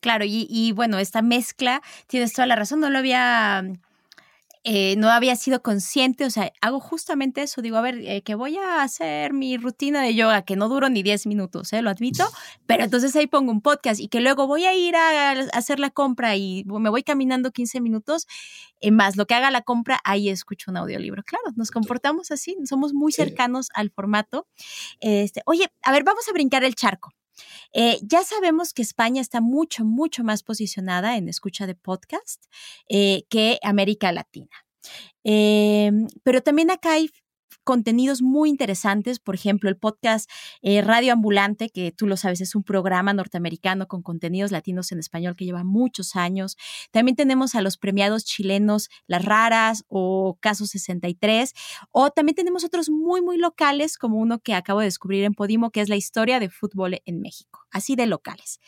Claro, 0.00 0.24
y, 0.26 0.72
bueno, 0.72 0.98
esta 0.98 1.22
mezcla, 1.22 1.82
tienes 2.06 2.32
toda 2.32 2.46
la 2.46 2.56
razón, 2.56 2.80
no 2.80 2.88
lo 2.90 2.98
había 2.98 3.64
eh, 4.64 4.96
no 4.96 5.08
había 5.08 5.34
sido 5.36 5.62
consciente, 5.62 6.24
o 6.24 6.30
sea, 6.30 6.52
hago 6.60 6.78
justamente 6.78 7.42
eso, 7.42 7.62
digo, 7.62 7.76
a 7.78 7.80
ver, 7.80 8.00
eh, 8.04 8.22
que 8.22 8.34
voy 8.34 8.58
a 8.58 8.82
hacer 8.82 9.32
mi 9.32 9.56
rutina 9.56 10.02
de 10.02 10.14
yoga, 10.14 10.42
que 10.42 10.56
no 10.56 10.68
duro 10.68 10.88
ni 10.88 11.02
10 11.02 11.26
minutos, 11.26 11.72
¿eh? 11.72 11.80
lo 11.80 11.90
admito, 11.90 12.28
pero 12.66 12.84
entonces 12.84 13.14
ahí 13.16 13.26
pongo 13.26 13.50
un 13.50 13.62
podcast 13.62 13.98
y 14.00 14.08
que 14.08 14.20
luego 14.20 14.46
voy 14.46 14.66
a 14.66 14.74
ir 14.74 14.94
a, 14.96 15.30
hacer 15.52 15.78
la 15.80 15.90
compra 15.90 16.36
y 16.36 16.64
me 16.66 16.90
voy 16.90 17.02
caminando 17.02 17.50
15 17.50 17.80
minutos, 17.80 18.26
más 18.92 19.16
lo 19.16 19.26
que 19.26 19.34
haga 19.34 19.50
la 19.50 19.62
compra, 19.62 20.00
ahí 20.04 20.28
escucho 20.28 20.70
un 20.70 20.76
audiolibro. 20.76 21.22
Claro, 21.22 21.44
nos 21.56 21.70
comportamos 21.70 22.30
así, 22.30 22.56
somos 22.64 22.92
muy 22.92 23.12
cercanos 23.12 23.68
al 23.74 23.90
formato. 23.90 24.46
Este, 25.00 25.42
oye, 25.46 25.72
a 25.82 25.92
ver, 25.92 26.04
vamos 26.04 26.28
a 26.28 26.32
brincar 26.32 26.62
el 26.64 26.74
charco. 26.74 27.14
Eh, 27.72 27.98
ya 28.02 28.24
sabemos 28.24 28.72
que 28.72 28.82
España 28.82 29.20
está 29.20 29.40
mucho, 29.40 29.84
mucho 29.84 30.24
más 30.24 30.42
posicionada 30.42 31.16
en 31.16 31.28
escucha 31.28 31.66
de 31.66 31.74
podcast 31.74 32.44
eh, 32.88 33.24
que 33.28 33.58
América 33.62 34.12
Latina. 34.12 34.50
Em, 35.24 36.06
pero 36.22 36.42
también 36.42 36.70
acá 36.70 36.92
hay 36.92 37.10
contenidos 37.68 38.22
muy 38.22 38.48
interesantes, 38.48 39.20
por 39.20 39.34
ejemplo, 39.34 39.68
el 39.68 39.76
podcast 39.76 40.30
eh, 40.62 40.80
Radio 40.80 41.12
Ambulante, 41.12 41.68
que 41.68 41.92
tú 41.92 42.06
lo 42.06 42.16
sabes, 42.16 42.40
es 42.40 42.54
un 42.54 42.64
programa 42.64 43.12
norteamericano 43.12 43.86
con 43.88 44.00
contenidos 44.00 44.52
latinos 44.52 44.90
en 44.90 44.98
español 44.98 45.36
que 45.36 45.44
lleva 45.44 45.64
muchos 45.64 46.16
años. 46.16 46.56
También 46.92 47.14
tenemos 47.14 47.54
a 47.54 47.60
los 47.60 47.76
premiados 47.76 48.24
chilenos 48.24 48.88
Las 49.06 49.22
Raras 49.22 49.84
o 49.88 50.38
Caso 50.40 50.64
63, 50.64 51.52
o 51.90 52.08
también 52.08 52.36
tenemos 52.36 52.64
otros 52.64 52.88
muy, 52.88 53.20
muy 53.20 53.36
locales, 53.36 53.98
como 53.98 54.16
uno 54.16 54.38
que 54.38 54.54
acabo 54.54 54.80
de 54.80 54.86
descubrir 54.86 55.24
en 55.24 55.34
Podimo, 55.34 55.70
que 55.70 55.82
es 55.82 55.90
la 55.90 55.96
historia 55.96 56.40
de 56.40 56.48
fútbol 56.48 57.02
en 57.04 57.20
México, 57.20 57.66
así 57.70 57.96
de 57.96 58.06
locales. 58.06 58.60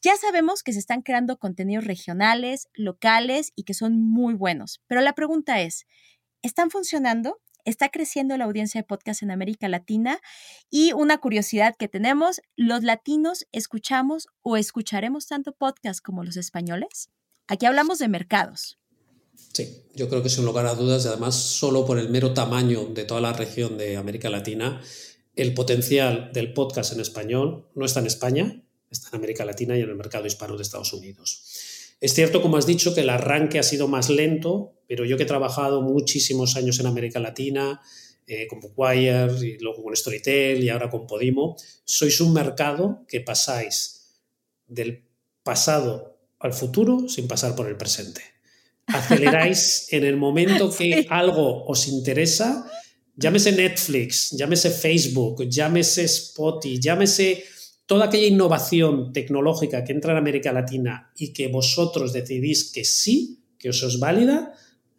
Ya 0.00 0.16
sabemos 0.16 0.62
que 0.62 0.72
se 0.72 0.78
están 0.78 1.02
creando 1.02 1.38
contenidos 1.38 1.86
regionales, 1.86 2.68
locales 2.72 3.50
y 3.56 3.64
que 3.64 3.74
son 3.74 4.00
muy 4.00 4.34
buenos, 4.34 4.80
pero 4.86 5.00
la 5.00 5.14
pregunta 5.14 5.60
es, 5.60 5.88
¿están 6.40 6.70
funcionando? 6.70 7.40
Está 7.68 7.90
creciendo 7.90 8.36
la 8.36 8.44
audiencia 8.44 8.80
de 8.80 8.86
podcast 8.86 9.22
en 9.22 9.30
América 9.30 9.68
Latina 9.68 10.20
y 10.70 10.92
una 10.92 11.18
curiosidad 11.18 11.74
que 11.78 11.88
tenemos, 11.88 12.40
¿los 12.56 12.82
latinos 12.82 13.46
escuchamos 13.52 14.28
o 14.42 14.56
escucharemos 14.56 15.26
tanto 15.26 15.52
podcast 15.52 16.00
como 16.00 16.24
los 16.24 16.36
españoles? 16.36 17.10
Aquí 17.46 17.66
hablamos 17.66 17.98
de 17.98 18.08
mercados. 18.08 18.78
Sí, 19.52 19.82
yo 19.94 20.08
creo 20.08 20.22
que 20.22 20.28
sin 20.28 20.44
lugar 20.44 20.66
a 20.66 20.74
dudas, 20.74 21.04
y 21.04 21.08
además 21.08 21.34
solo 21.34 21.86
por 21.86 21.98
el 21.98 22.08
mero 22.08 22.34
tamaño 22.34 22.86
de 22.86 23.04
toda 23.04 23.20
la 23.20 23.32
región 23.32 23.78
de 23.78 23.96
América 23.96 24.30
Latina, 24.30 24.80
el 25.36 25.54
potencial 25.54 26.30
del 26.32 26.52
podcast 26.52 26.92
en 26.92 27.00
español 27.00 27.68
no 27.74 27.84
está 27.84 28.00
en 28.00 28.06
España, 28.06 28.62
está 28.90 29.08
en 29.10 29.16
América 29.16 29.44
Latina 29.44 29.76
y 29.76 29.82
en 29.82 29.90
el 29.90 29.96
mercado 29.96 30.26
hispano 30.26 30.56
de 30.56 30.62
Estados 30.62 30.92
Unidos. 30.92 31.42
Es 32.00 32.14
cierto, 32.14 32.40
como 32.42 32.56
has 32.56 32.66
dicho, 32.66 32.94
que 32.94 33.00
el 33.00 33.10
arranque 33.10 33.58
ha 33.58 33.62
sido 33.62 33.88
más 33.88 34.08
lento, 34.08 34.74
pero 34.86 35.04
yo 35.04 35.16
que 35.16 35.24
he 35.24 35.26
trabajado 35.26 35.82
muchísimos 35.82 36.56
años 36.56 36.78
en 36.78 36.86
América 36.86 37.18
Latina, 37.18 37.80
eh, 38.26 38.46
con 38.46 38.60
Bookwire, 38.60 39.32
y 39.42 39.58
luego 39.58 39.82
con 39.82 39.96
Storytel 39.96 40.62
y 40.62 40.68
ahora 40.68 40.90
con 40.90 41.06
Podimo, 41.06 41.56
sois 41.84 42.20
un 42.20 42.32
mercado 42.32 43.04
que 43.08 43.20
pasáis 43.20 44.20
del 44.66 45.04
pasado 45.42 46.18
al 46.38 46.52
futuro 46.52 47.08
sin 47.08 47.26
pasar 47.26 47.56
por 47.56 47.66
el 47.68 47.76
presente. 47.76 48.20
Aceleráis 48.86 49.92
en 49.92 50.04
el 50.04 50.16
momento 50.16 50.70
que 50.70 51.06
algo 51.10 51.64
os 51.64 51.88
interesa, 51.88 52.70
llámese 53.16 53.52
Netflix, 53.52 54.30
llámese 54.32 54.70
Facebook, 54.70 55.48
llámese 55.48 56.04
Spotify, 56.04 56.78
llámese 56.78 57.44
toda 57.88 58.04
aquella 58.04 58.26
innovación 58.26 59.14
tecnológica 59.14 59.82
que 59.82 59.94
entra 59.94 60.12
en 60.12 60.18
América 60.18 60.52
Latina 60.52 61.10
y 61.16 61.32
que 61.32 61.48
vosotros 61.48 62.12
decidís 62.12 62.70
que 62.70 62.84
sí, 62.84 63.40
que 63.58 63.70
os 63.70 63.82
es 63.82 63.98
válida, 63.98 64.52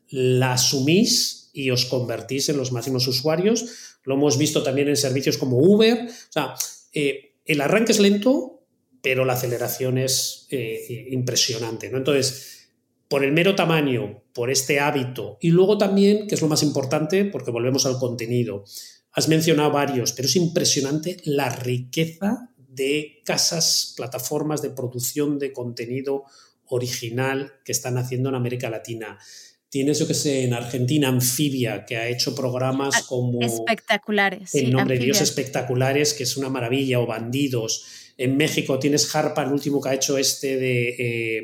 la 0.10 0.54
asumís 0.54 1.52
y 1.54 1.70
os 1.70 1.86
convertís 1.86 2.50
en 2.50 2.58
los 2.58 2.72
máximos 2.72 3.08
usuarios. 3.08 4.00
Lo 4.04 4.16
hemos 4.16 4.40
visto 4.40 4.64
también 4.64 4.88
en 4.88 4.98
servicios 4.98 5.38
como 5.38 5.60
Uber. 5.60 6.08
O 6.08 6.32
sea, 6.32 6.56
eh, 6.92 7.36
el 7.46 7.62
arranque 7.62 7.92
es 7.92 8.00
lento, 8.00 8.66
pero 9.04 9.24
la 9.24 9.34
aceleración 9.34 10.00
es 10.00 10.48
eh, 10.50 11.10
impresionante. 11.12 11.92
Entonces, 11.94 12.70
por 13.08 13.24
el 13.24 13.34
mero 13.34 13.54
tamaño, 13.54 14.24
por 14.34 14.50
este 14.50 14.80
hábito 14.80 15.38
y 15.42 15.50
luego 15.50 15.78
también, 15.78 16.26
que 16.26 16.34
es 16.34 16.42
lo 16.42 16.48
más 16.48 16.64
importante, 16.64 17.26
porque 17.26 17.52
volvemos 17.52 17.86
al 17.86 18.00
contenido. 18.00 18.64
Has 19.12 19.28
mencionado 19.28 19.70
varios, 19.70 20.14
pero 20.14 20.28
es 20.28 20.36
impresionante 20.36 21.18
la 21.26 21.50
riqueza 21.50 22.50
de 22.70 23.22
casas, 23.26 23.94
plataformas 23.98 24.62
de 24.62 24.70
producción 24.70 25.40
de 25.40 25.52
contenido 25.52 26.24
original 26.68 27.54
que 27.66 27.72
están 27.72 27.98
haciendo 27.98 28.30
en 28.30 28.36
América 28.36 28.70
Latina. 28.70 29.18
Tienes, 29.70 30.00
yo 30.00 30.08
que 30.08 30.14
sé, 30.14 30.44
en 30.44 30.54
Argentina, 30.54 31.10
Anfibia, 31.10 31.86
que 31.86 31.98
ha 31.98 32.08
hecho 32.08 32.34
programas 32.34 32.96
ah, 32.96 33.04
como... 33.08 33.42
Espectaculares. 33.42 34.56
El 34.56 34.72
nombre 34.72 34.98
de 34.98 35.06
Dios 35.06 35.22
espectaculares, 35.22 36.14
que 36.14 36.24
es 36.24 36.38
una 36.38 36.50
maravilla, 36.50 37.00
o 37.00 37.06
Bandidos. 37.06 37.86
En 38.18 38.36
México 38.36 38.80
tienes 38.80 39.14
Harpa, 39.14 39.44
el 39.44 39.52
último 39.52 39.80
que 39.80 39.90
ha 39.90 39.94
hecho 39.94 40.18
este 40.18 40.58
de 40.58 40.90
eh, 40.98 41.44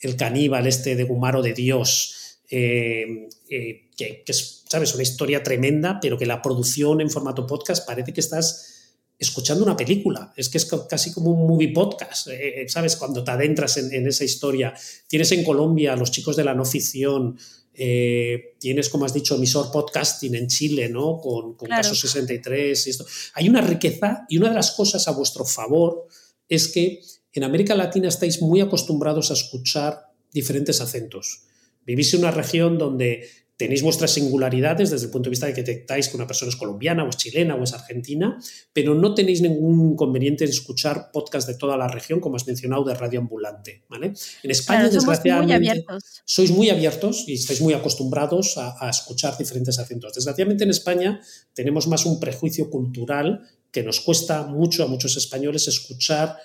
El 0.00 0.16
caníbal, 0.16 0.66
este 0.66 0.96
de 0.96 1.04
Gumaro 1.04 1.42
de 1.42 1.52
Dios, 1.52 2.40
eh, 2.50 3.28
eh, 3.50 3.90
que, 3.96 4.22
que, 4.24 4.32
es, 4.32 4.64
¿sabes? 4.66 4.94
Una 4.94 5.02
historia 5.02 5.42
tremenda, 5.42 5.98
pero 6.00 6.16
que 6.16 6.24
la 6.24 6.40
producción 6.40 7.02
en 7.02 7.10
formato 7.10 7.46
podcast 7.46 7.86
parece 7.86 8.14
que 8.14 8.20
estás 8.20 8.77
escuchando 9.18 9.64
una 9.64 9.76
película. 9.76 10.32
Es 10.36 10.48
que 10.48 10.58
es 10.58 10.66
casi 10.88 11.12
como 11.12 11.30
un 11.30 11.46
movie 11.46 11.72
podcast, 11.72 12.28
eh, 12.28 12.62
eh, 12.62 12.68
¿sabes? 12.68 12.96
Cuando 12.96 13.24
te 13.24 13.30
adentras 13.30 13.76
en, 13.76 14.06
esa 14.06 14.24
historia. 14.24 14.72
Tienes 15.06 15.32
en 15.32 15.44
Colombia 15.44 15.96
los 15.96 16.10
chicos 16.10 16.36
de 16.36 16.44
la 16.44 16.54
no 16.54 16.64
ficción, 16.64 17.36
eh, 17.74 18.56
tienes, 18.58 18.88
como 18.88 19.04
has 19.04 19.14
dicho, 19.14 19.34
emisor 19.34 19.70
podcasting 19.72 20.34
en 20.34 20.46
Chile, 20.46 20.88
¿no? 20.88 21.18
Con, 21.18 21.54
con 21.54 21.68
Caso 21.68 21.94
63 21.94 22.86
y 22.86 22.90
esto. 22.90 23.06
Hay 23.34 23.48
una 23.48 23.60
riqueza 23.60 24.24
y 24.28 24.38
una 24.38 24.50
de 24.50 24.54
las 24.54 24.72
cosas 24.72 25.06
a 25.08 25.12
vuestro 25.12 25.44
favor 25.44 26.06
es 26.48 26.68
que 26.68 27.02
en 27.32 27.44
América 27.44 27.74
Latina 27.74 28.08
estáis 28.08 28.40
muy 28.40 28.60
acostumbrados 28.60 29.30
a 29.30 29.34
escuchar 29.34 30.12
diferentes 30.32 30.80
acentos. 30.80 31.42
Vivís 31.84 32.12
en 32.14 32.20
una 32.20 32.30
región 32.30 32.78
donde 32.78 33.28
tenéis 33.58 33.82
vuestras 33.82 34.12
singularidades 34.12 34.90
desde 34.90 35.06
el 35.06 35.10
punto 35.10 35.26
de 35.26 35.30
vista 35.30 35.46
de 35.46 35.52
que 35.52 35.62
detectáis 35.62 36.08
que 36.08 36.16
una 36.16 36.28
persona 36.28 36.48
es 36.48 36.56
colombiana 36.56 37.02
o 37.02 37.08
es 37.08 37.16
chilena 37.16 37.56
o 37.56 37.64
es 37.64 37.74
argentina, 37.74 38.38
pero 38.72 38.94
no 38.94 39.14
tenéis 39.14 39.42
ningún 39.42 39.92
inconveniente 39.92 40.44
en 40.44 40.50
escuchar 40.50 41.10
podcast 41.12 41.48
de 41.48 41.56
toda 41.56 41.76
la 41.76 41.88
región, 41.88 42.20
como 42.20 42.36
has 42.36 42.46
mencionado, 42.46 42.84
de 42.84 42.94
Radio 42.94 43.18
Ambulante. 43.18 43.84
¿vale? 43.88 44.14
En 44.44 44.50
España, 44.50 44.88
desgraciadamente, 44.88 45.84
sois 46.24 46.52
muy 46.52 46.70
abiertos 46.70 47.24
y 47.26 47.34
estáis 47.34 47.60
muy 47.60 47.74
acostumbrados 47.74 48.56
a, 48.58 48.76
a 48.78 48.90
escuchar 48.90 49.36
diferentes 49.36 49.76
acentos. 49.80 50.14
Desgraciadamente 50.14 50.62
en 50.62 50.70
España 50.70 51.20
tenemos 51.52 51.88
más 51.88 52.06
un 52.06 52.20
prejuicio 52.20 52.70
cultural 52.70 53.42
que 53.72 53.82
nos 53.82 54.00
cuesta 54.00 54.44
mucho 54.44 54.84
a 54.84 54.86
muchos 54.86 55.16
españoles 55.16 55.66
escuchar 55.66 56.36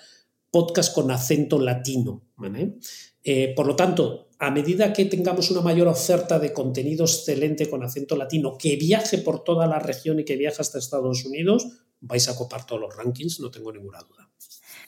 podcast 0.50 0.92
con 0.92 1.12
acento 1.12 1.60
latino. 1.60 2.22
¿vale? 2.36 2.74
Eh, 3.22 3.54
por 3.56 3.66
lo 3.66 3.74
tanto, 3.74 4.28
a 4.46 4.50
medida 4.50 4.92
que 4.92 5.06
tengamos 5.06 5.50
una 5.50 5.62
mayor 5.62 5.88
oferta 5.88 6.38
de 6.38 6.52
contenido 6.52 7.04
excelente 7.04 7.70
con 7.70 7.82
acento 7.82 8.14
latino 8.14 8.58
que 8.58 8.76
viaje 8.76 9.18
por 9.18 9.42
toda 9.42 9.66
la 9.66 9.78
región 9.78 10.20
y 10.20 10.24
que 10.24 10.36
viaje 10.36 10.60
hasta 10.60 10.78
Estados 10.78 11.24
Unidos, 11.24 11.66
vais 12.00 12.28
a 12.28 12.36
copar 12.36 12.66
todos 12.66 12.80
los 12.80 12.94
rankings, 12.94 13.40
no 13.40 13.50
tengo 13.50 13.72
ninguna 13.72 14.00
duda. 14.00 14.30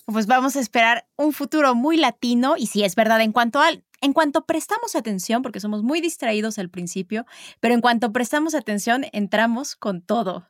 Pues 0.05 0.27
vamos 0.27 0.57
a 0.57 0.61
esperar 0.61 1.09
un 1.16 1.33
futuro 1.33 1.75
muy 1.75 1.97
latino 1.97 2.57
y 2.59 2.66
si 2.66 2.85
es 2.85 2.95
verdad 2.95 3.21
en 3.23 3.33
cuanto 3.33 3.61
al 3.61 3.83
en 4.03 4.12
cuanto 4.12 4.45
prestamos 4.45 4.95
atención, 4.95 5.40
porque 5.40 5.59
somos 5.59 5.83
muy 5.83 6.03
distraídos 6.03 6.59
al 6.59 6.69
principio, 6.69 7.25
pero 7.61 7.73
en 7.73 7.81
cuanto 7.81 8.12
prestamos 8.12 8.55
atención, 8.55 9.07
entramos 9.12 9.75
con 9.75 10.03
todo. 10.03 10.47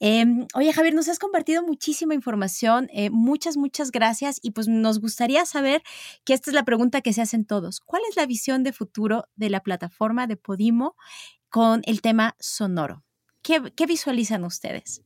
Em, 0.00 0.46
oye, 0.54 0.72
Javier, 0.72 0.94
nos 0.94 1.08
has 1.08 1.18
compartido 1.18 1.62
muchísima 1.62 2.14
información. 2.14 2.88
Eh, 2.92 3.10
muchas, 3.10 3.56
muchas 3.56 3.90
gracias. 3.90 4.38
Y 4.42 4.52
pues 4.52 4.68
nos 4.68 5.00
gustaría 5.00 5.44
saber 5.46 5.82
que 6.24 6.34
esta 6.34 6.50
es 6.50 6.54
la 6.54 6.64
pregunta 6.64 7.00
que 7.00 7.12
se 7.12 7.22
hacen 7.22 7.44
todos. 7.44 7.80
¿Cuál 7.80 8.02
es 8.08 8.16
la 8.16 8.26
visión 8.26 8.62
de 8.62 8.72
futuro 8.72 9.24
de 9.36 9.50
la 9.50 9.60
plataforma 9.60 10.26
de 10.26 10.36
Podimo 10.36 10.96
con 11.48 11.82
el 11.86 12.00
tema 12.02 12.36
sonoro? 12.38 13.04
¿Qué, 13.42 13.86
visualizan 13.86 14.44
ustedes? 14.44 15.02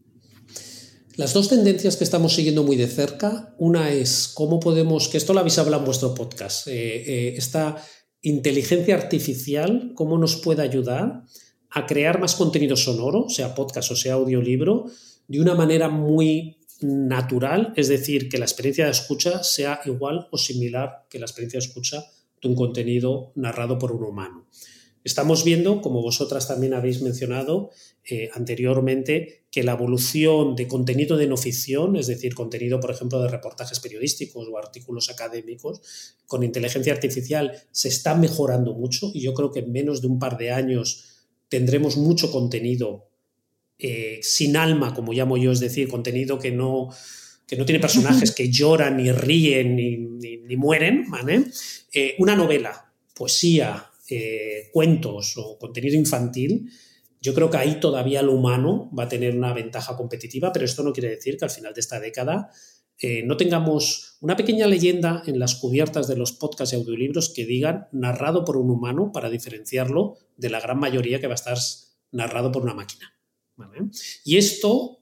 Las 1.16 1.34
dos 1.34 1.50
tendencias 1.50 1.96
que 1.96 2.04
estamos 2.04 2.34
siguiendo 2.34 2.62
muy 2.62 2.76
de 2.76 2.86
cerca, 2.86 3.54
una 3.58 3.90
es 3.90 4.28
cómo 4.28 4.58
podemos, 4.58 5.08
que 5.08 5.18
esto 5.18 5.34
lo 5.34 5.40
habéis 5.40 5.58
hablado 5.58 5.82
en 5.82 5.84
vuestro 5.84 6.14
podcast, 6.14 6.66
eh, 6.66 6.72
eh, 6.72 7.34
esta 7.36 7.76
inteligencia 8.22 8.94
artificial, 8.94 9.92
cómo 9.94 10.16
nos 10.16 10.36
puede 10.36 10.62
ayudar 10.62 11.24
a 11.70 11.86
crear 11.86 12.20
más 12.20 12.34
contenido 12.34 12.76
sonoro, 12.76 13.28
sea 13.28 13.54
podcast 13.54 13.90
o 13.92 13.96
sea 13.96 14.14
audiolibro, 14.14 14.86
de 15.28 15.40
una 15.40 15.54
manera 15.54 15.88
muy 15.88 16.58
natural, 16.80 17.72
es 17.76 17.88
decir, 17.88 18.28
que 18.28 18.38
la 18.38 18.46
experiencia 18.46 18.86
de 18.86 18.90
escucha 18.90 19.42
sea 19.42 19.80
igual 19.84 20.28
o 20.30 20.38
similar 20.38 21.06
que 21.08 21.18
la 21.18 21.26
experiencia 21.26 21.60
de 21.60 21.66
escucha 21.66 22.04
de 22.40 22.48
un 22.48 22.54
contenido 22.54 23.32
narrado 23.34 23.78
por 23.78 23.92
un 23.92 24.02
humano. 24.02 24.46
Estamos 25.02 25.44
viendo, 25.44 25.80
como 25.80 26.02
vosotras 26.02 26.46
también 26.46 26.74
habéis 26.74 27.00
mencionado 27.00 27.70
eh, 28.04 28.28
anteriormente, 28.34 29.44
que 29.50 29.62
la 29.62 29.72
evolución 29.72 30.56
de 30.56 30.68
contenido 30.68 31.16
de 31.16 31.26
no 31.26 31.38
ficción, 31.38 31.96
es 31.96 32.06
decir, 32.06 32.34
contenido, 32.34 32.80
por 32.80 32.90
ejemplo, 32.90 33.22
de 33.22 33.28
reportajes 33.28 33.80
periodísticos 33.80 34.46
o 34.46 34.58
artículos 34.58 35.08
académicos, 35.08 36.16
con 36.26 36.42
inteligencia 36.42 36.92
artificial 36.92 37.52
se 37.70 37.88
está 37.88 38.14
mejorando 38.14 38.74
mucho 38.74 39.10
y 39.14 39.22
yo 39.22 39.32
creo 39.32 39.50
que 39.50 39.60
en 39.60 39.72
menos 39.72 40.02
de 40.02 40.08
un 40.08 40.18
par 40.18 40.36
de 40.36 40.50
años 40.50 41.09
tendremos 41.50 41.98
mucho 41.98 42.30
contenido 42.30 43.10
eh, 43.78 44.20
sin 44.22 44.56
alma, 44.56 44.94
como 44.94 45.12
llamo 45.12 45.36
yo, 45.36 45.52
es 45.52 45.60
decir, 45.60 45.88
contenido 45.88 46.38
que 46.38 46.52
no, 46.52 46.88
que 47.46 47.56
no 47.56 47.66
tiene 47.66 47.80
personajes 47.80 48.30
que 48.34 48.50
lloran, 48.50 48.96
ni 48.96 49.12
ríen, 49.12 49.76
ni, 49.76 50.56
mueren, 50.56 51.06
eh, 51.92 52.14
una 52.18 52.36
novela, 52.36 52.92
poesía, 53.14 53.90
eh, 54.08 54.68
cuentos 54.72 55.34
o 55.36 55.58
contenido 55.58 55.96
infantil, 55.96 56.70
yo 57.20 57.34
creo 57.34 57.50
que 57.50 57.58
ahí 57.58 57.80
todavía 57.80 58.22
lo 58.22 58.32
humano 58.32 58.90
va 58.98 59.04
a 59.04 59.08
tener 59.08 59.36
una 59.36 59.52
ventaja 59.52 59.96
competitiva, 59.96 60.52
pero 60.52 60.64
esto 60.64 60.82
no 60.82 60.92
quiere 60.92 61.10
decir 61.10 61.36
que 61.36 61.44
al 61.44 61.50
final 61.50 61.74
de 61.74 61.80
esta 61.80 62.00
década 62.00 62.50
eh, 63.00 63.22
no 63.24 63.36
tengamos 63.36 64.18
una 64.20 64.36
pequeña 64.36 64.66
leyenda 64.66 65.22
en 65.26 65.38
las 65.38 65.54
cubiertas 65.54 66.06
de 66.06 66.16
los 66.16 66.32
podcasts 66.32 66.74
y 66.74 66.76
audiolibros 66.76 67.30
que 67.30 67.46
digan 67.46 67.88
narrado 67.92 68.44
por 68.44 68.58
un 68.58 68.70
humano 68.70 69.10
para 69.12 69.30
diferenciarlo 69.30 70.18
de 70.36 70.50
la 70.50 70.60
gran 70.60 70.78
mayoría 70.78 71.18
que 71.18 71.26
va 71.26 71.32
a 71.32 71.36
estar 71.36 71.58
narrado 72.12 72.52
por 72.52 72.62
una 72.62 72.74
máquina. 72.74 73.14
Y 74.24 74.36
esto, 74.36 74.98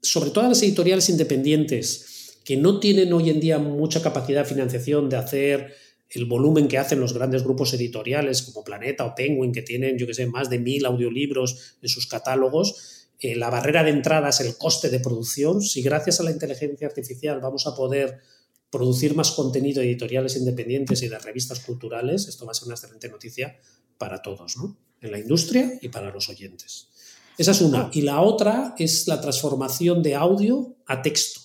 sobre 0.00 0.30
todo 0.30 0.48
las 0.48 0.62
editoriales 0.62 1.08
independientes, 1.10 2.40
que 2.44 2.56
no 2.56 2.80
tienen 2.80 3.12
hoy 3.12 3.30
en 3.30 3.40
día 3.40 3.58
mucha 3.58 4.02
capacidad 4.02 4.42
de 4.42 4.48
financiación 4.48 5.08
de 5.08 5.16
hacer 5.16 5.74
el 6.10 6.26
volumen 6.26 6.68
que 6.68 6.78
hacen 6.78 7.00
los 7.00 7.12
grandes 7.12 7.42
grupos 7.42 7.72
editoriales 7.74 8.42
como 8.42 8.64
Planeta 8.64 9.04
o 9.04 9.14
Penguin, 9.14 9.52
que 9.52 9.62
tienen, 9.62 9.98
yo 9.98 10.06
que 10.06 10.14
sé, 10.14 10.26
más 10.26 10.48
de 10.48 10.58
mil 10.58 10.84
audiolibros 10.86 11.76
en 11.82 11.88
sus 11.88 12.06
catálogos, 12.06 13.03
la 13.34 13.48
barrera 13.48 13.82
de 13.82 13.90
entrada 13.90 14.28
es 14.28 14.40
el 14.40 14.56
coste 14.58 14.90
de 14.90 15.00
producción. 15.00 15.62
Si 15.62 15.82
gracias 15.82 16.20
a 16.20 16.24
la 16.24 16.30
inteligencia 16.30 16.86
artificial 16.86 17.40
vamos 17.40 17.66
a 17.66 17.74
poder 17.74 18.20
producir 18.70 19.14
más 19.14 19.30
contenido 19.30 19.82
editoriales 19.82 20.36
independientes 20.36 21.02
y 21.02 21.08
de 21.08 21.18
revistas 21.18 21.60
culturales, 21.60 22.28
esto 22.28 22.44
va 22.44 22.52
a 22.52 22.54
ser 22.54 22.66
una 22.66 22.74
excelente 22.74 23.08
noticia 23.08 23.56
para 23.96 24.20
todos, 24.20 24.56
¿no? 24.56 24.76
En 25.00 25.12
la 25.12 25.18
industria 25.18 25.78
y 25.80 25.88
para 25.88 26.10
los 26.10 26.28
oyentes. 26.28 26.88
Esa 27.38 27.52
es 27.52 27.60
una. 27.60 27.90
Y 27.92 28.02
la 28.02 28.20
otra 28.20 28.74
es 28.78 29.06
la 29.08 29.20
transformación 29.20 30.02
de 30.02 30.14
audio 30.14 30.76
a 30.86 31.02
texto. 31.02 31.40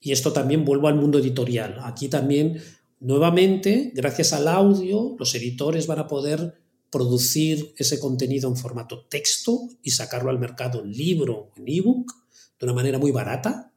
Y 0.00 0.12
esto 0.12 0.32
también 0.32 0.64
vuelvo 0.64 0.88
al 0.88 0.96
mundo 0.96 1.18
editorial. 1.18 1.78
Aquí 1.82 2.08
también 2.08 2.60
Nuevamente, 3.00 3.92
gracias 3.94 4.32
al 4.32 4.48
audio, 4.48 5.16
los 5.18 5.34
editores 5.34 5.86
van 5.86 5.98
a 5.98 6.08
poder 6.08 6.62
producir 6.90 7.74
ese 7.76 7.98
contenido 7.98 8.48
en 8.48 8.56
formato 8.56 9.04
texto 9.06 9.68
y 9.82 9.90
sacarlo 9.90 10.30
al 10.30 10.38
mercado 10.38 10.82
en 10.82 10.92
libro, 10.92 11.50
en 11.56 11.64
ebook, 11.66 12.12
de 12.58 12.66
una 12.66 12.72
manera 12.72 12.98
muy 12.98 13.10
barata, 13.10 13.72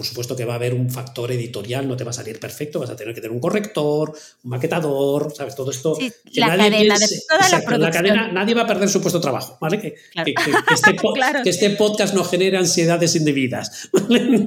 por 0.00 0.06
supuesto 0.06 0.36
que 0.36 0.44
va 0.44 0.54
a 0.54 0.56
haber 0.56 0.72
un 0.72 0.88
factor 0.88 1.30
editorial, 1.32 1.86
no 1.86 1.96
te 1.96 2.04
va 2.04 2.10
a 2.10 2.14
salir 2.14 2.40
perfecto, 2.40 2.78
vas 2.78 2.90
a 2.90 2.96
tener 2.96 3.12
que 3.14 3.20
tener 3.20 3.34
un 3.34 3.40
corrector, 3.40 4.14
un 4.44 4.50
maquetador, 4.50 5.30
¿sabes? 5.36 5.54
Todo 5.54 5.70
esto. 5.70 5.98
la 6.34 6.56
cadena, 6.56 6.98
de 6.98 7.06
toda 7.28 7.48
la 7.50 7.60
producción. 7.60 7.92
cadena, 7.92 8.32
nadie 8.32 8.54
va 8.54 8.62
a 8.62 8.66
perder 8.66 8.88
su 8.88 9.02
puesto 9.02 9.18
de 9.18 9.24
trabajo, 9.24 9.58
¿vale? 9.60 9.78
Que, 9.78 9.96
este, 10.14 10.96
este, 11.44 11.70
podcast 11.70 12.14
no 12.14 12.24
genere 12.24 12.56
ansiedades 12.56 13.14
indebidas, 13.16 13.90
¿vale? 13.92 14.42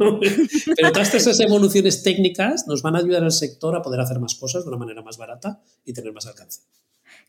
pero 0.76 0.92
todas 0.92 1.14
esas 1.14 1.40
evoluciones 1.40 2.02
técnicas 2.02 2.66
nos 2.68 2.82
van 2.82 2.96
a 2.96 3.00
ayudar 3.00 3.24
al 3.24 3.32
sector 3.32 3.76
a 3.76 3.82
poder 3.82 4.00
hacer 4.00 4.20
más 4.20 4.36
cosas 4.36 4.64
de 4.64 4.70
una 4.70 4.78
manera 4.78 5.02
más 5.02 5.18
barata 5.18 5.62
y 5.86 5.94
tener 5.94 6.14
más 6.14 6.26
alcance. 6.26 6.62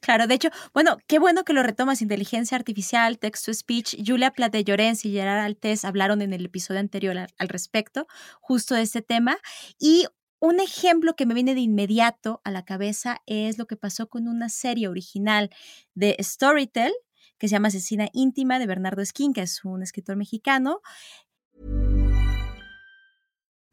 Claro, 0.01 0.27
de 0.27 0.35
hecho, 0.35 0.51
bueno, 0.73 0.99
qué 1.07 1.19
bueno 1.19 1.45
que 1.45 1.53
lo 1.53 1.63
retomas, 1.63 2.03
inteligencia 2.03 2.57
artificial, 2.57 3.19
text-to-speech. 3.19 3.97
Julia 4.07 4.31
Plate 4.31 4.65
Llorens 4.65 5.05
y 5.05 5.13
Gerard 5.13 5.45
Altés 5.45 5.85
hablaron 5.85 6.23
en 6.23 6.33
el 6.33 6.45
episodio 6.47 6.81
anterior 6.81 7.17
al, 7.17 7.29
al 7.39 7.49
respecto, 7.49 8.07
justo 8.41 8.75
de 8.75 8.83
este 8.83 9.03
tema. 9.03 9.39
Y 9.79 10.07
un 10.41 10.61
ejemplo 10.61 11.17
que 11.17 11.25
me 11.25 11.35
viene 11.35 11.55
de 11.55 11.61
inmediato 11.61 12.43
a 12.45 12.51
la 12.51 12.65
cabeza 12.65 13.23
es 13.27 13.57
lo 13.57 13.67
que 13.67 13.77
pasó 13.77 14.09
con 14.09 14.29
una 14.29 14.51
serie 14.51 14.89
original 14.89 15.51
de 15.95 16.17
Storytel, 16.21 16.93
que 17.39 17.49
se 17.49 17.53
llama 17.53 17.69
Asesina 17.69 18.09
Íntima 18.13 18.59
de 18.59 18.67
Bernardo 18.67 19.01
Esquín, 19.01 19.33
que 19.33 19.43
es 19.43 19.65
un 19.65 19.83
escritor 19.83 20.17
mexicano, 20.17 20.83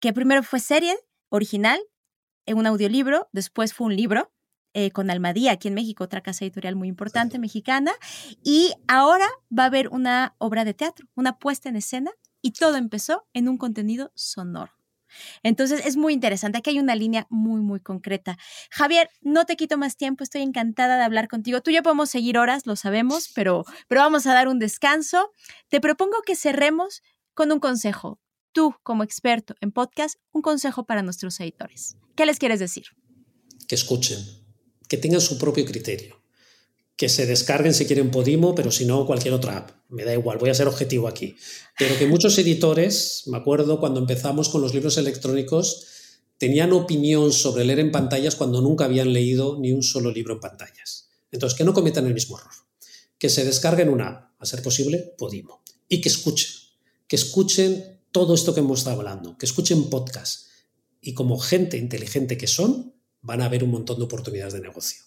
Que 0.00 0.12
primero 0.12 0.42
fue 0.42 0.60
serie 0.60 0.96
original, 1.28 1.80
en 2.46 2.58
un 2.58 2.66
audiolibro, 2.66 3.28
después 3.32 3.74
fue 3.74 3.88
un 3.88 3.96
libro 3.96 4.32
eh, 4.72 4.90
con 4.90 5.10
Almadía, 5.10 5.52
aquí 5.52 5.68
en 5.68 5.74
México, 5.74 6.04
otra 6.04 6.22
casa 6.22 6.44
editorial 6.44 6.76
muy 6.76 6.88
importante 6.88 7.38
mexicana, 7.38 7.92
y 8.44 8.72
ahora 8.86 9.26
va 9.56 9.64
a 9.64 9.66
haber 9.66 9.88
una 9.88 10.34
obra 10.38 10.64
de 10.64 10.74
teatro, 10.74 11.08
una 11.14 11.38
puesta 11.38 11.68
en 11.68 11.76
escena, 11.76 12.12
y 12.42 12.52
todo 12.52 12.76
empezó 12.76 13.26
en 13.32 13.48
un 13.48 13.58
contenido 13.58 14.12
sonoro. 14.14 14.72
Entonces 15.42 15.84
es 15.86 15.96
muy 15.96 16.12
interesante. 16.12 16.58
Aquí 16.58 16.70
hay 16.70 16.78
una 16.78 16.94
línea 16.94 17.26
muy, 17.30 17.60
muy 17.60 17.80
concreta. 17.80 18.36
Javier, 18.70 19.08
no 19.22 19.46
te 19.46 19.56
quito 19.56 19.78
más 19.78 19.96
tiempo. 19.96 20.22
Estoy 20.22 20.42
encantada 20.42 20.98
de 20.98 21.04
hablar 21.04 21.28
contigo. 21.28 21.62
Tú 21.62 21.70
y 21.70 21.74
yo 21.74 21.82
podemos 21.82 22.10
seguir 22.10 22.38
horas, 22.38 22.66
lo 22.66 22.76
sabemos, 22.76 23.30
pero, 23.34 23.64
pero 23.88 24.02
vamos 24.02 24.26
a 24.26 24.34
dar 24.34 24.48
un 24.48 24.58
descanso. 24.58 25.32
Te 25.68 25.80
propongo 25.80 26.16
que 26.24 26.36
cerremos 26.36 27.02
con 27.34 27.50
un 27.52 27.60
consejo 27.60 28.20
tú, 28.56 28.74
como 28.82 29.04
experto 29.04 29.54
en 29.60 29.70
podcast, 29.70 30.18
un 30.32 30.40
consejo 30.40 30.86
para 30.86 31.02
nuestros 31.02 31.38
editores. 31.40 31.96
¿Qué 32.16 32.24
les 32.24 32.38
quieres 32.38 32.58
decir? 32.58 32.84
Que 33.68 33.74
escuchen, 33.74 34.18
que 34.88 34.96
tengan 34.96 35.20
su 35.20 35.36
propio 35.36 35.66
criterio, 35.66 36.22
que 36.96 37.10
se 37.10 37.26
descarguen 37.26 37.74
si 37.74 37.84
quieren 37.84 38.10
Podimo, 38.10 38.54
pero 38.54 38.72
si 38.72 38.86
no, 38.86 39.04
cualquier 39.04 39.34
otra 39.34 39.58
app. 39.58 39.72
Me 39.90 40.04
da 40.04 40.14
igual, 40.14 40.38
voy 40.38 40.48
a 40.48 40.54
ser 40.54 40.68
objetivo 40.68 41.06
aquí. 41.06 41.36
Pero 41.78 41.98
que 41.98 42.06
muchos 42.06 42.38
editores, 42.38 43.24
me 43.26 43.36
acuerdo 43.36 43.78
cuando 43.78 44.00
empezamos 44.00 44.48
con 44.48 44.62
los 44.62 44.72
libros 44.72 44.96
electrónicos, 44.96 45.88
tenían 46.38 46.72
opinión 46.72 47.34
sobre 47.34 47.66
leer 47.66 47.80
en 47.80 47.92
pantallas 47.92 48.36
cuando 48.36 48.62
nunca 48.62 48.86
habían 48.86 49.12
leído 49.12 49.58
ni 49.60 49.72
un 49.72 49.82
solo 49.82 50.10
libro 50.10 50.32
en 50.32 50.40
pantallas. 50.40 51.10
Entonces, 51.30 51.58
que 51.58 51.64
no 51.64 51.74
cometan 51.74 52.06
el 52.06 52.14
mismo 52.14 52.38
error. 52.38 52.54
Que 53.18 53.28
se 53.28 53.44
descarguen 53.44 53.90
una 53.90 54.08
app, 54.08 54.30
a 54.38 54.46
ser 54.46 54.62
posible, 54.62 55.14
Podimo. 55.18 55.62
Y 55.90 56.00
que 56.00 56.08
escuchen. 56.08 56.48
Que 57.06 57.16
escuchen 57.16 57.95
todo 58.16 58.32
esto 58.32 58.54
que 58.54 58.60
hemos 58.60 58.78
estado 58.78 58.96
hablando, 58.96 59.36
que 59.36 59.44
escuchen 59.44 59.90
podcast 59.90 60.46
y 61.02 61.12
como 61.12 61.38
gente 61.38 61.76
inteligente 61.76 62.38
que 62.38 62.46
son, 62.46 62.94
van 63.20 63.42
a 63.42 63.48
ver 63.50 63.62
un 63.62 63.70
montón 63.70 63.98
de 63.98 64.04
oportunidades 64.04 64.54
de 64.54 64.62
negocio. 64.62 65.02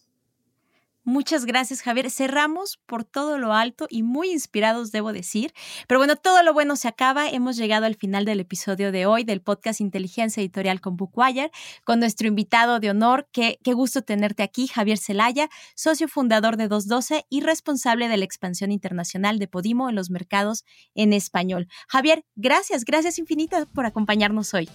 Muchas 1.09 1.45
gracias, 1.45 1.81
Javier. 1.81 2.11
Cerramos 2.11 2.77
por 2.85 3.03
todo 3.03 3.39
lo 3.39 3.51
alto 3.51 3.87
y 3.89 4.03
muy 4.03 4.29
inspirados, 4.29 4.91
debo 4.91 5.11
decir. 5.11 5.55
Pero 5.87 5.99
bueno, 5.99 6.15
todo 6.17 6.43
lo 6.43 6.53
bueno 6.53 6.75
se 6.75 6.87
acaba. 6.87 7.27
Hemos 7.27 7.57
llegado 7.57 7.87
al 7.87 7.95
final 7.95 8.25
del 8.25 8.39
episodio 8.39 8.91
de 8.91 9.07
hoy 9.07 9.23
del 9.23 9.41
podcast 9.41 9.81
Inteligencia 9.81 10.39
Editorial 10.39 10.81
con 10.81 10.97
Bookwire, 10.97 11.49
con 11.83 11.99
nuestro 11.99 12.27
invitado 12.27 12.79
de 12.79 12.91
honor. 12.91 13.27
Qué, 13.31 13.57
qué 13.63 13.73
gusto 13.73 14.03
tenerte 14.03 14.43
aquí, 14.43 14.67
Javier 14.67 14.99
Celaya, 14.99 15.49
socio 15.75 16.07
fundador 16.07 16.57
de 16.57 16.67
212 16.67 17.25
y 17.27 17.41
responsable 17.41 18.07
de 18.07 18.17
la 18.17 18.25
expansión 18.25 18.71
internacional 18.71 19.39
de 19.39 19.47
Podimo 19.47 19.89
en 19.89 19.95
los 19.95 20.11
mercados 20.11 20.63
en 20.93 21.13
español. 21.13 21.69
Javier, 21.87 22.23
gracias, 22.35 22.85
gracias 22.85 23.17
infinitas 23.17 23.65
por 23.73 23.87
acompañarnos 23.87 24.53
hoy. 24.53 24.69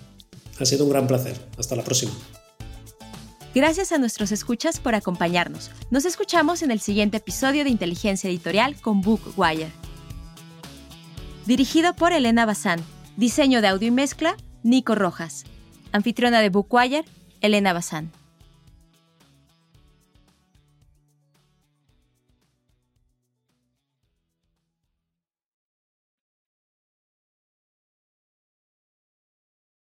Ha 0.59 0.65
sido 0.65 0.83
un 0.83 0.91
gran 0.91 1.07
placer. 1.07 1.41
Hasta 1.57 1.77
la 1.77 1.85
próxima. 1.85 2.11
Gracias 3.55 3.93
a 3.93 3.99
nuestros 3.99 4.33
escuchas 4.33 4.81
por 4.81 4.97
acompañarnos. 4.97 5.71
Nos 5.89 6.05
escuchamos 6.07 6.63
en 6.63 6.73
el 6.73 6.81
siguiente 6.81 7.19
episodio 7.19 7.63
de 7.63 7.71
Inteligencia 7.71 8.29
Editorial 8.29 8.75
con 8.81 9.01
Bookwire. 9.01 9.71
Dirigido 11.47 11.95
por 11.95 12.13
Elena 12.13 12.47
Bazán. 12.47 12.81
Diseño 13.17 13.63
de 13.63 13.69
audio 13.69 13.87
y 13.87 13.93
mezcla, 13.93 14.37
Nico 14.65 14.97
Rojas. 14.97 15.45
Anfitriona 15.93 16.41
de 16.41 16.51
Bookwire, 16.51 17.05
Elena 17.43 17.73
Bazán. 17.73 18.11